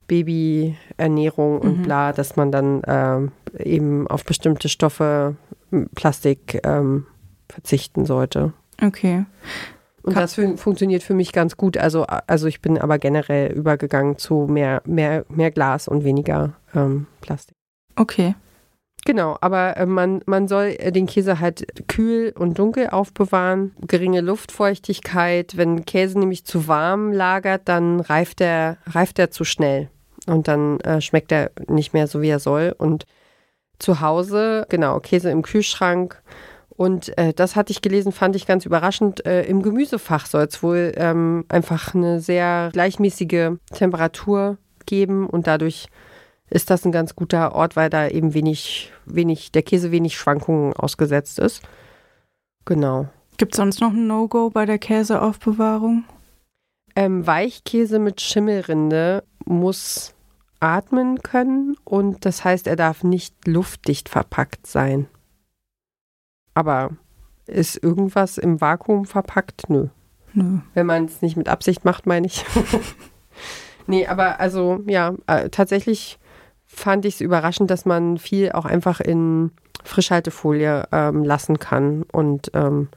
Babyernährung 0.07 1.59
und 1.59 1.79
mhm. 1.79 1.83
bla, 1.83 2.13
dass 2.13 2.37
man 2.37 2.49
dann 2.51 2.81
äh, 2.83 3.63
eben 3.63 4.07
auf 4.07 4.23
bestimmte 4.23 4.69
Stoffe 4.69 5.35
Plastik 5.95 6.61
ähm, 6.63 7.05
verzichten 7.49 8.05
sollte. 8.05 8.53
Okay. 8.81 9.25
Und 10.03 10.17
das 10.17 10.35
funktioniert 10.57 11.01
für 11.01 11.13
mich 11.13 11.31
ganz 11.31 11.55
gut. 11.55 11.77
Also, 11.77 12.03
also 12.03 12.47
ich 12.47 12.61
bin 12.61 12.77
aber 12.77 12.99
generell 12.99 13.53
übergegangen 13.53 14.17
zu 14.17 14.47
mehr, 14.49 14.81
mehr, 14.85 15.25
mehr 15.29 15.49
Glas 15.49 15.87
und 15.87 16.03
weniger 16.03 16.53
ähm, 16.75 17.07
Plastik. 17.21 17.55
Okay. 17.95 18.35
Genau, 19.05 19.37
aber 19.41 19.77
äh, 19.77 19.85
man, 19.85 20.21
man 20.25 20.47
soll 20.47 20.75
äh, 20.77 20.91
den 20.91 21.07
Käse 21.07 21.39
halt 21.39 21.87
kühl 21.87 22.33
und 22.37 22.57
dunkel 22.59 22.89
aufbewahren. 22.89 23.73
Geringe 23.87 24.21
Luftfeuchtigkeit. 24.21 25.57
Wenn 25.57 25.85
Käse 25.85 26.19
nämlich 26.19 26.45
zu 26.45 26.67
warm 26.67 27.11
lagert, 27.11 27.63
dann 27.65 27.99
reift 27.99 28.41
er, 28.41 28.77
reift 28.85 29.19
er 29.19 29.31
zu 29.31 29.43
schnell. 29.43 29.89
Und 30.25 30.47
dann 30.47 30.79
äh, 30.81 31.01
schmeckt 31.01 31.31
er 31.31 31.51
nicht 31.67 31.93
mehr 31.93 32.07
so, 32.07 32.21
wie 32.21 32.29
er 32.29 32.39
soll. 32.39 32.73
Und 32.77 33.05
zu 33.83 34.01
Hause, 34.01 34.65
genau, 34.69 34.99
Käse 34.99 35.29
im 35.29 35.41
Kühlschrank. 35.41 36.21
Und 36.69 37.15
äh, 37.17 37.33
das 37.33 37.55
hatte 37.55 37.71
ich 37.71 37.81
gelesen, 37.81 38.11
fand 38.11 38.35
ich 38.35 38.47
ganz 38.47 38.65
überraschend. 38.65 39.25
Äh, 39.25 39.43
Im 39.43 39.61
Gemüsefach 39.61 40.25
soll 40.25 40.45
es 40.45 40.63
wohl 40.63 40.93
ähm, 40.95 41.45
einfach 41.49 41.93
eine 41.93 42.19
sehr 42.19 42.69
gleichmäßige 42.73 43.51
Temperatur 43.71 44.57
geben 44.85 45.27
und 45.27 45.45
dadurch 45.45 45.87
ist 46.49 46.69
das 46.69 46.85
ein 46.85 46.91
ganz 46.91 47.15
guter 47.15 47.53
Ort, 47.53 47.75
weil 47.75 47.89
da 47.89 48.07
eben 48.07 48.33
wenig, 48.33 48.91
wenig, 49.05 49.51
der 49.51 49.63
Käse 49.63 49.91
wenig 49.91 50.17
Schwankungen 50.17 50.73
ausgesetzt 50.73 51.39
ist. 51.39 51.61
Genau. 52.65 53.07
Gibt 53.37 53.53
es 53.53 53.57
sonst 53.57 53.81
noch 53.81 53.91
ein 53.91 54.07
No-Go 54.07 54.49
bei 54.49 54.65
der 54.65 54.77
Käseaufbewahrung? 54.77 56.05
Ähm, 56.95 57.25
Weichkäse 57.25 57.99
mit 57.99 58.21
Schimmelrinde 58.21 59.23
muss 59.45 60.13
atmen 60.63 61.21
können 61.21 61.75
und 61.83 62.25
das 62.25 62.45
heißt, 62.45 62.67
er 62.67 62.77
darf 62.77 63.03
nicht 63.03 63.45
luftdicht 63.45 64.07
verpackt 64.07 64.65
sein. 64.65 65.07
Aber 66.53 66.91
ist 67.45 67.83
irgendwas 67.83 68.37
im 68.37 68.61
Vakuum 68.61 69.05
verpackt? 69.05 69.69
Nö. 69.69 69.89
Nö. 70.33 70.59
Wenn 70.73 70.85
man 70.85 71.05
es 71.05 71.21
nicht 71.21 71.35
mit 71.35 71.49
Absicht 71.49 71.83
macht, 71.83 72.05
meine 72.05 72.27
ich. 72.27 72.45
nee, 73.87 74.07
aber 74.07 74.39
also 74.39 74.81
ja, 74.87 75.13
äh, 75.27 75.49
tatsächlich 75.49 76.17
fand 76.65 77.03
ich 77.03 77.15
es 77.15 77.21
überraschend, 77.21 77.69
dass 77.69 77.85
man 77.85 78.17
viel 78.17 78.53
auch 78.53 78.65
einfach 78.65 79.01
in 79.01 79.51
Frischhaltefolie 79.83 80.87
ähm, 80.93 81.25
lassen 81.25 81.59
kann 81.59 82.03
und 82.03 82.51
ähm, 82.53 82.87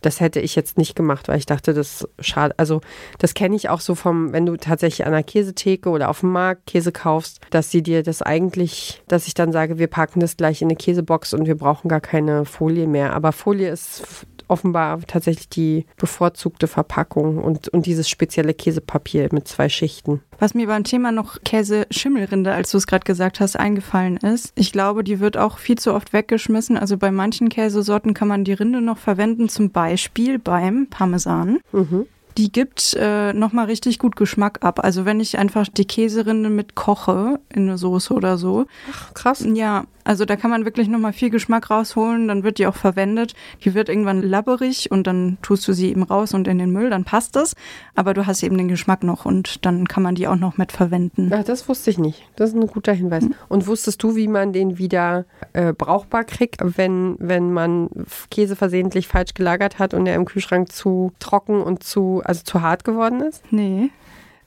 das 0.00 0.20
hätte 0.20 0.40
ich 0.40 0.56
jetzt 0.56 0.78
nicht 0.78 0.94
gemacht, 0.94 1.28
weil 1.28 1.38
ich 1.38 1.46
dachte, 1.46 1.74
das 1.74 2.08
schade. 2.18 2.54
Also, 2.56 2.80
das 3.18 3.34
kenne 3.34 3.56
ich 3.56 3.68
auch 3.68 3.80
so 3.80 3.94
vom, 3.94 4.32
wenn 4.32 4.46
du 4.46 4.56
tatsächlich 4.56 5.06
an 5.06 5.12
der 5.12 5.22
Käsetheke 5.22 5.90
oder 5.90 6.08
auf 6.08 6.20
dem 6.20 6.32
Markt 6.32 6.66
Käse 6.66 6.92
kaufst, 6.92 7.40
dass 7.50 7.70
sie 7.70 7.82
dir 7.82 8.02
das 8.02 8.22
eigentlich, 8.22 9.02
dass 9.08 9.26
ich 9.26 9.34
dann 9.34 9.52
sage, 9.52 9.78
wir 9.78 9.88
packen 9.88 10.20
das 10.20 10.36
gleich 10.36 10.62
in 10.62 10.68
eine 10.68 10.76
Käsebox 10.76 11.34
und 11.34 11.46
wir 11.46 11.56
brauchen 11.56 11.88
gar 11.88 12.00
keine 12.00 12.44
Folie 12.44 12.86
mehr. 12.86 13.12
Aber 13.14 13.32
Folie 13.32 13.70
ist 13.70 14.26
offenbar 14.50 15.00
tatsächlich 15.06 15.48
die 15.48 15.86
bevorzugte 15.96 16.66
Verpackung 16.66 17.38
und, 17.38 17.68
und 17.68 17.86
dieses 17.86 18.08
spezielle 18.08 18.54
Käsepapier 18.54 19.28
mit 19.32 19.48
zwei 19.48 19.68
Schichten. 19.68 20.20
Was 20.38 20.54
mir 20.54 20.66
beim 20.66 20.84
Thema 20.84 21.12
noch 21.12 21.42
Käse-Schimmelrinde, 21.44 22.52
als 22.52 22.70
du 22.70 22.78
es 22.78 22.86
gerade 22.86 23.04
gesagt 23.04 23.40
hast, 23.40 23.56
eingefallen 23.56 24.16
ist, 24.18 24.52
ich 24.54 24.72
glaube, 24.72 25.04
die 25.04 25.20
wird 25.20 25.36
auch 25.36 25.58
viel 25.58 25.78
zu 25.78 25.94
oft 25.94 26.12
weggeschmissen. 26.12 26.76
Also 26.76 26.96
bei 26.96 27.10
manchen 27.10 27.48
Käsesorten 27.48 28.14
kann 28.14 28.28
man 28.28 28.44
die 28.44 28.52
Rinde 28.52 28.80
noch 28.80 28.98
verwenden, 28.98 29.48
zum 29.48 29.70
Beispiel 29.70 30.38
beim 30.38 30.88
Parmesan. 30.88 31.60
Mhm 31.72 32.06
die 32.36 32.52
gibt 32.52 32.96
äh, 32.98 33.32
nochmal 33.32 33.66
richtig 33.66 33.98
gut 33.98 34.16
Geschmack 34.16 34.58
ab. 34.62 34.82
Also 34.82 35.04
wenn 35.04 35.20
ich 35.20 35.38
einfach 35.38 35.68
die 35.68 35.84
Käserinde 35.84 36.50
mit 36.50 36.74
koche 36.74 37.40
in 37.48 37.68
eine 37.68 37.78
Soße 37.78 38.14
oder 38.14 38.38
so. 38.38 38.66
Ach, 38.92 39.14
krass. 39.14 39.44
Ja, 39.52 39.84
also 40.10 40.24
da 40.24 40.34
kann 40.34 40.50
man 40.50 40.64
wirklich 40.64 40.88
nochmal 40.88 41.12
viel 41.12 41.30
Geschmack 41.30 41.70
rausholen, 41.70 42.26
dann 42.26 42.42
wird 42.42 42.58
die 42.58 42.66
auch 42.66 42.74
verwendet. 42.74 43.34
Die 43.64 43.74
wird 43.74 43.88
irgendwann 43.88 44.22
labberig 44.22 44.90
und 44.90 45.06
dann 45.06 45.38
tust 45.40 45.68
du 45.68 45.72
sie 45.72 45.88
eben 45.88 46.02
raus 46.02 46.34
und 46.34 46.48
in 46.48 46.58
den 46.58 46.72
Müll, 46.72 46.90
dann 46.90 47.04
passt 47.04 47.36
es. 47.36 47.54
Aber 47.94 48.12
du 48.12 48.26
hast 48.26 48.42
eben 48.42 48.58
den 48.58 48.66
Geschmack 48.66 49.04
noch 49.04 49.24
und 49.24 49.64
dann 49.64 49.86
kann 49.86 50.02
man 50.02 50.16
die 50.16 50.26
auch 50.26 50.34
noch 50.34 50.58
mit 50.58 50.72
verwenden. 50.72 51.30
Ach, 51.32 51.44
das 51.44 51.68
wusste 51.68 51.90
ich 51.90 51.98
nicht. 51.98 52.26
Das 52.34 52.50
ist 52.50 52.56
ein 52.56 52.66
guter 52.66 52.92
Hinweis. 52.92 53.22
Mhm. 53.22 53.36
Und 53.48 53.68
wusstest 53.68 54.02
du, 54.02 54.16
wie 54.16 54.26
man 54.26 54.52
den 54.52 54.78
wieder 54.78 55.26
äh, 55.52 55.72
brauchbar 55.72 56.24
kriegt, 56.24 56.56
wenn, 56.60 57.14
wenn 57.20 57.52
man 57.52 57.88
Käse 58.32 58.56
versehentlich 58.56 59.06
falsch 59.06 59.34
gelagert 59.34 59.78
hat 59.78 59.94
und 59.94 60.08
er 60.08 60.16
im 60.16 60.24
Kühlschrank 60.24 60.72
zu 60.72 61.12
trocken 61.20 61.62
und 61.62 61.84
zu, 61.84 62.20
also 62.24 62.42
zu 62.42 62.62
hart 62.62 62.82
geworden 62.82 63.20
ist? 63.20 63.44
Nee. 63.52 63.90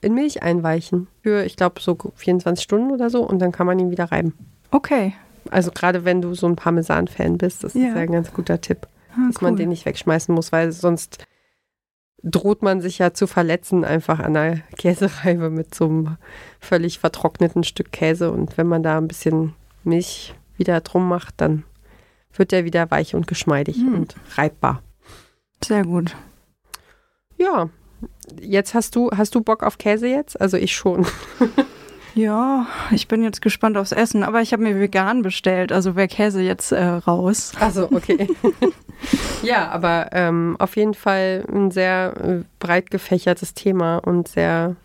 In 0.02 0.12
Milch 0.12 0.42
einweichen. 0.42 1.06
Für, 1.22 1.42
ich 1.46 1.56
glaube, 1.56 1.80
so 1.80 1.96
24 2.16 2.62
Stunden 2.62 2.90
oder 2.90 3.08
so 3.08 3.26
und 3.26 3.38
dann 3.38 3.50
kann 3.50 3.66
man 3.66 3.78
ihn 3.78 3.90
wieder 3.90 4.12
reiben. 4.12 4.34
Okay. 4.70 5.14
Also 5.50 5.70
gerade 5.70 6.04
wenn 6.04 6.22
du 6.22 6.34
so 6.34 6.46
ein 6.46 6.56
Parmesan-Fan 6.56 7.38
bist, 7.38 7.64
das 7.64 7.74
ja. 7.74 7.88
ist 7.88 7.94
ja 7.94 8.00
ein 8.00 8.12
ganz 8.12 8.32
guter 8.32 8.60
Tipp, 8.60 8.86
ah, 9.12 9.26
dass 9.28 9.36
cool. 9.36 9.48
man 9.48 9.56
den 9.56 9.68
nicht 9.68 9.86
wegschmeißen 9.86 10.34
muss, 10.34 10.52
weil 10.52 10.72
sonst 10.72 11.26
droht 12.22 12.62
man 12.62 12.80
sich 12.80 12.98
ja 12.98 13.12
zu 13.12 13.26
verletzen 13.26 13.84
einfach 13.84 14.18
an 14.18 14.34
der 14.34 14.56
Käsereibe 14.78 15.50
mit 15.50 15.74
so 15.74 15.84
einem 15.84 16.16
völlig 16.58 16.98
vertrockneten 16.98 17.64
Stück 17.64 17.92
Käse. 17.92 18.30
Und 18.30 18.56
wenn 18.56 18.66
man 18.66 18.82
da 18.82 18.98
ein 18.98 19.08
bisschen 19.08 19.54
Milch 19.84 20.34
wieder 20.56 20.80
drum 20.80 21.08
macht, 21.08 21.34
dann 21.38 21.64
wird 22.32 22.52
der 22.52 22.64
wieder 22.64 22.90
weich 22.90 23.14
und 23.14 23.26
geschmeidig 23.26 23.76
hm. 23.76 23.94
und 23.94 24.16
reibbar. 24.36 24.82
Sehr 25.62 25.84
gut. 25.84 26.16
Ja, 27.36 27.68
jetzt 28.40 28.74
hast 28.74 28.96
du, 28.96 29.10
hast 29.10 29.34
du 29.34 29.40
Bock 29.40 29.62
auf 29.62 29.78
Käse 29.78 30.08
jetzt? 30.08 30.40
Also 30.40 30.56
ich 30.56 30.74
schon. 30.74 31.06
Ja, 32.14 32.66
ich 32.92 33.08
bin 33.08 33.24
jetzt 33.24 33.42
gespannt 33.42 33.76
aufs 33.76 33.90
Essen, 33.90 34.22
aber 34.22 34.40
ich 34.40 34.52
habe 34.52 34.62
mir 34.62 34.78
vegan 34.78 35.22
bestellt, 35.22 35.72
also 35.72 35.96
wäre 35.96 36.06
Käse 36.06 36.42
jetzt 36.42 36.70
äh, 36.70 36.84
raus. 36.84 37.52
Also 37.58 37.90
okay. 37.90 38.28
ja, 39.42 39.68
aber 39.70 40.10
ähm, 40.12 40.56
auf 40.60 40.76
jeden 40.76 40.94
Fall 40.94 41.44
ein 41.52 41.72
sehr 41.72 42.14
äh, 42.22 42.44
breit 42.60 42.92
gefächertes 42.92 43.54
Thema 43.54 43.98
und 43.98 44.28
sehr, 44.28 44.76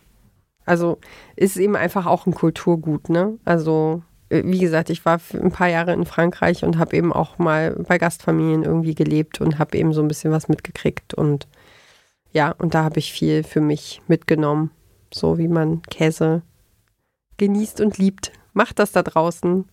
also 0.65 0.97
ist 1.35 1.57
eben 1.57 1.75
einfach 1.75 2.07
auch 2.07 2.25
ein 2.25 2.33
Kulturgut, 2.33 3.09
ne? 3.09 3.37
Also 3.45 4.01
äh, 4.29 4.41
wie 4.43 4.59
gesagt, 4.59 4.89
ich 4.89 5.05
war 5.05 5.21
ein 5.33 5.51
paar 5.51 5.69
Jahre 5.69 5.93
in 5.93 6.05
Frankreich 6.05 6.63
und 6.63 6.79
habe 6.79 6.97
eben 6.97 7.13
auch 7.13 7.37
mal 7.37 7.75
bei 7.87 7.99
Gastfamilien 7.99 8.63
irgendwie 8.63 8.95
gelebt 8.95 9.39
und 9.39 9.59
habe 9.59 9.77
eben 9.77 9.93
so 9.93 10.01
ein 10.01 10.07
bisschen 10.07 10.31
was 10.31 10.47
mitgekriegt 10.47 11.13
und 11.13 11.47
ja, 12.31 12.51
und 12.57 12.73
da 12.73 12.83
habe 12.83 12.99
ich 12.99 13.11
viel 13.13 13.43
für 13.43 13.61
mich 13.61 14.01
mitgenommen, 14.07 14.71
so 15.11 15.37
wie 15.37 15.47
man 15.47 15.83
Käse 15.83 16.43
genießt 17.39 17.81
und 17.81 17.97
liebt. 17.97 18.31
Macht 18.53 18.77
das 18.77 18.91
da 18.91 19.01
draußen. 19.01 19.65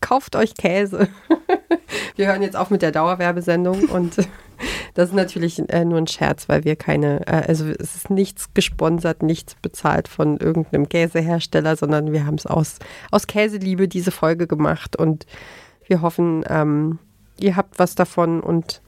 Kauft 0.00 0.36
euch 0.36 0.54
Käse. 0.54 1.08
wir 2.16 2.28
hören 2.28 2.42
jetzt 2.42 2.56
auf 2.56 2.70
mit 2.70 2.82
der 2.82 2.92
Dauerwerbesendung 2.92 3.84
und 3.86 4.16
das 4.94 5.08
ist 5.08 5.14
natürlich 5.14 5.58
äh, 5.70 5.84
nur 5.84 5.98
ein 5.98 6.06
Scherz, 6.06 6.48
weil 6.48 6.64
wir 6.64 6.76
keine, 6.76 7.26
äh, 7.26 7.42
also 7.48 7.66
es 7.66 7.96
ist 7.96 8.10
nichts 8.10 8.54
gesponsert, 8.54 9.22
nichts 9.22 9.56
bezahlt 9.56 10.06
von 10.06 10.36
irgendeinem 10.36 10.88
Käsehersteller, 10.88 11.76
sondern 11.76 12.12
wir 12.12 12.26
haben 12.26 12.36
es 12.36 12.46
aus, 12.46 12.78
aus 13.10 13.26
Käseliebe 13.26 13.88
diese 13.88 14.10
Folge 14.10 14.46
gemacht 14.46 14.94
und 14.94 15.26
wir 15.86 16.02
hoffen, 16.02 16.44
ähm, 16.48 16.98
ihr 17.40 17.56
habt 17.56 17.78
was 17.78 17.94
davon 17.94 18.40
und 18.40 18.82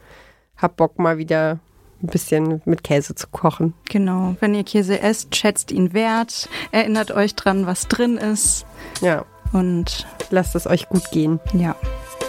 habt 0.57 0.77
Bock 0.77 0.99
mal 0.99 1.19
wieder 1.19 1.59
ein 2.03 2.07
bisschen 2.09 2.63
mit 2.65 2.85
Käse 2.85 3.15
zu 3.15 3.27
kochen. 3.29 3.75
Genau, 3.89 4.37
wenn 4.41 4.55
ihr 4.55 4.65
Käse 4.65 5.01
esst, 5.01 5.35
schätzt 5.35 5.73
ihn 5.73 5.93
wert, 5.93 6.49
erinnert 6.71 7.11
euch 7.11 7.35
dran, 7.35 7.67
was 7.67 7.89
drin 7.89 8.17
ist. 8.17 8.67
Ja. 9.01 9.25
Und 9.53 10.07
lasst 10.31 10.55
es 10.55 10.67
euch 10.67 10.89
gut 10.89 11.11
gehen. 11.11 11.41
Ja. 11.55 11.75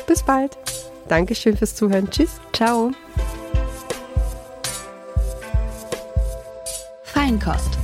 Bis 0.08 0.24
bald. 0.24 0.58
Dankeschön 1.08 1.58
fürs 1.58 1.76
Zuhören. 1.76 2.10
Tschüss. 2.10 2.40
Ciao. 2.54 2.92
Feinkost. 7.04 7.78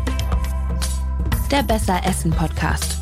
Der 1.52 1.64
Besser 1.64 2.02
Essen 2.06 2.32
Podcast. 2.32 2.95